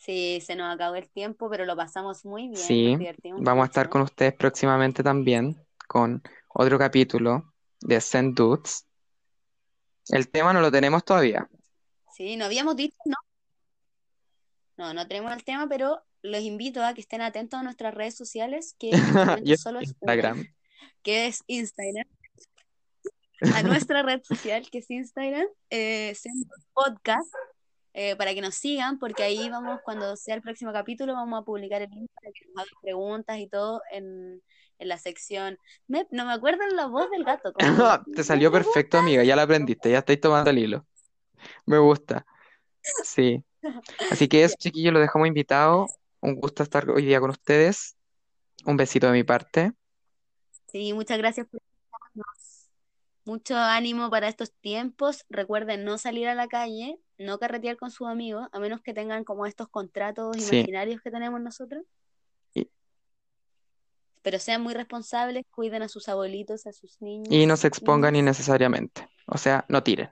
[0.00, 2.96] Sí, se nos acabó el tiempo, pero lo pasamos muy bien, Sí,
[3.38, 8.86] vamos a estar con ustedes próximamente también con otro capítulo de Send Dudes.
[10.08, 11.46] El tema no lo tenemos todavía.
[12.16, 13.16] Sí, no habíamos dicho, ¿no?
[14.78, 18.14] No, no tenemos el tema, pero los invito a que estén atentos a nuestras redes
[18.16, 18.90] sociales, que
[19.44, 20.46] Y solo es una, Instagram.
[21.02, 22.06] que es Instagram,
[23.54, 27.34] a nuestra red social, que es Instagram, eh, Sendo Podcast,
[27.92, 31.44] eh, para que nos sigan, porque ahí vamos, cuando sea el próximo capítulo, vamos a
[31.44, 34.42] publicar el link para que nos hagan preguntas y todo en,
[34.78, 35.58] en la sección.
[35.88, 37.52] Me- no me acuerdo en la voz del gato,
[38.14, 39.24] Te salió perfecto, amiga.
[39.24, 40.86] Ya la aprendiste, ya estáis tomando el hilo.
[41.66, 42.24] Me gusta.
[43.04, 43.44] Sí.
[44.10, 45.86] Así que eso, chiquillos, lo dejamos invitado.
[46.20, 47.96] Un gusto estar hoy día con ustedes.
[48.64, 49.72] Un besito de mi parte.
[50.68, 51.60] Sí, muchas gracias por.
[53.24, 55.24] Mucho ánimo para estos tiempos.
[55.28, 59.24] Recuerden no salir a la calle, no carretear con sus amigos, a menos que tengan
[59.24, 60.56] como estos contratos Sí.
[60.56, 61.84] imaginarios que tenemos nosotros.
[62.54, 62.68] Y,
[64.22, 68.12] Pero sean muy responsables, cuiden a sus abuelitos, a sus y niños, no se expongan
[68.14, 68.24] niñas.
[68.36, 69.08] innecesariamente.
[69.26, 70.10] O sea, no tiren.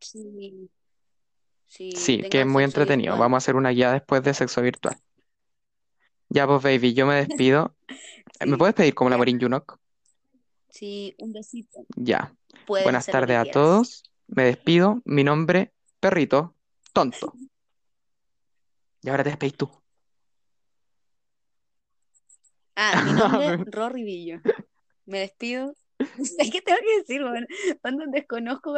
[0.00, 0.70] Sí,
[1.68, 3.12] sí, Sí, que es muy entretenido.
[3.12, 3.20] virtual.
[3.20, 4.96] Vamos a hacer una guía después de sexo virtual.
[6.28, 7.76] Ya, pues, baby, yo me despido.
[8.40, 9.78] ¿Me Sí, puedes pedir como la Marín Yunok?
[10.70, 11.84] sí, un besito.
[11.96, 12.34] Ya.
[12.66, 14.02] Puedes Buenas tardes a todos.
[14.34, 15.02] Me despido.
[15.04, 16.54] Mi nombre, Perrito
[16.94, 17.34] Tonto.
[19.02, 19.70] Y ahora te despedís tú.
[22.74, 24.40] Ah, mi nombre, Rory Villo.
[25.04, 25.74] Me despido.
[26.38, 27.46] Es que tengo que decir, bueno,
[27.82, 28.74] cuando desconozco,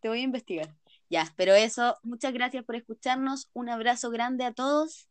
[0.00, 0.74] te voy a investigar.
[1.08, 3.48] Ya, pero eso, muchas gracias por escucharnos.
[3.54, 5.07] Un abrazo grande a todos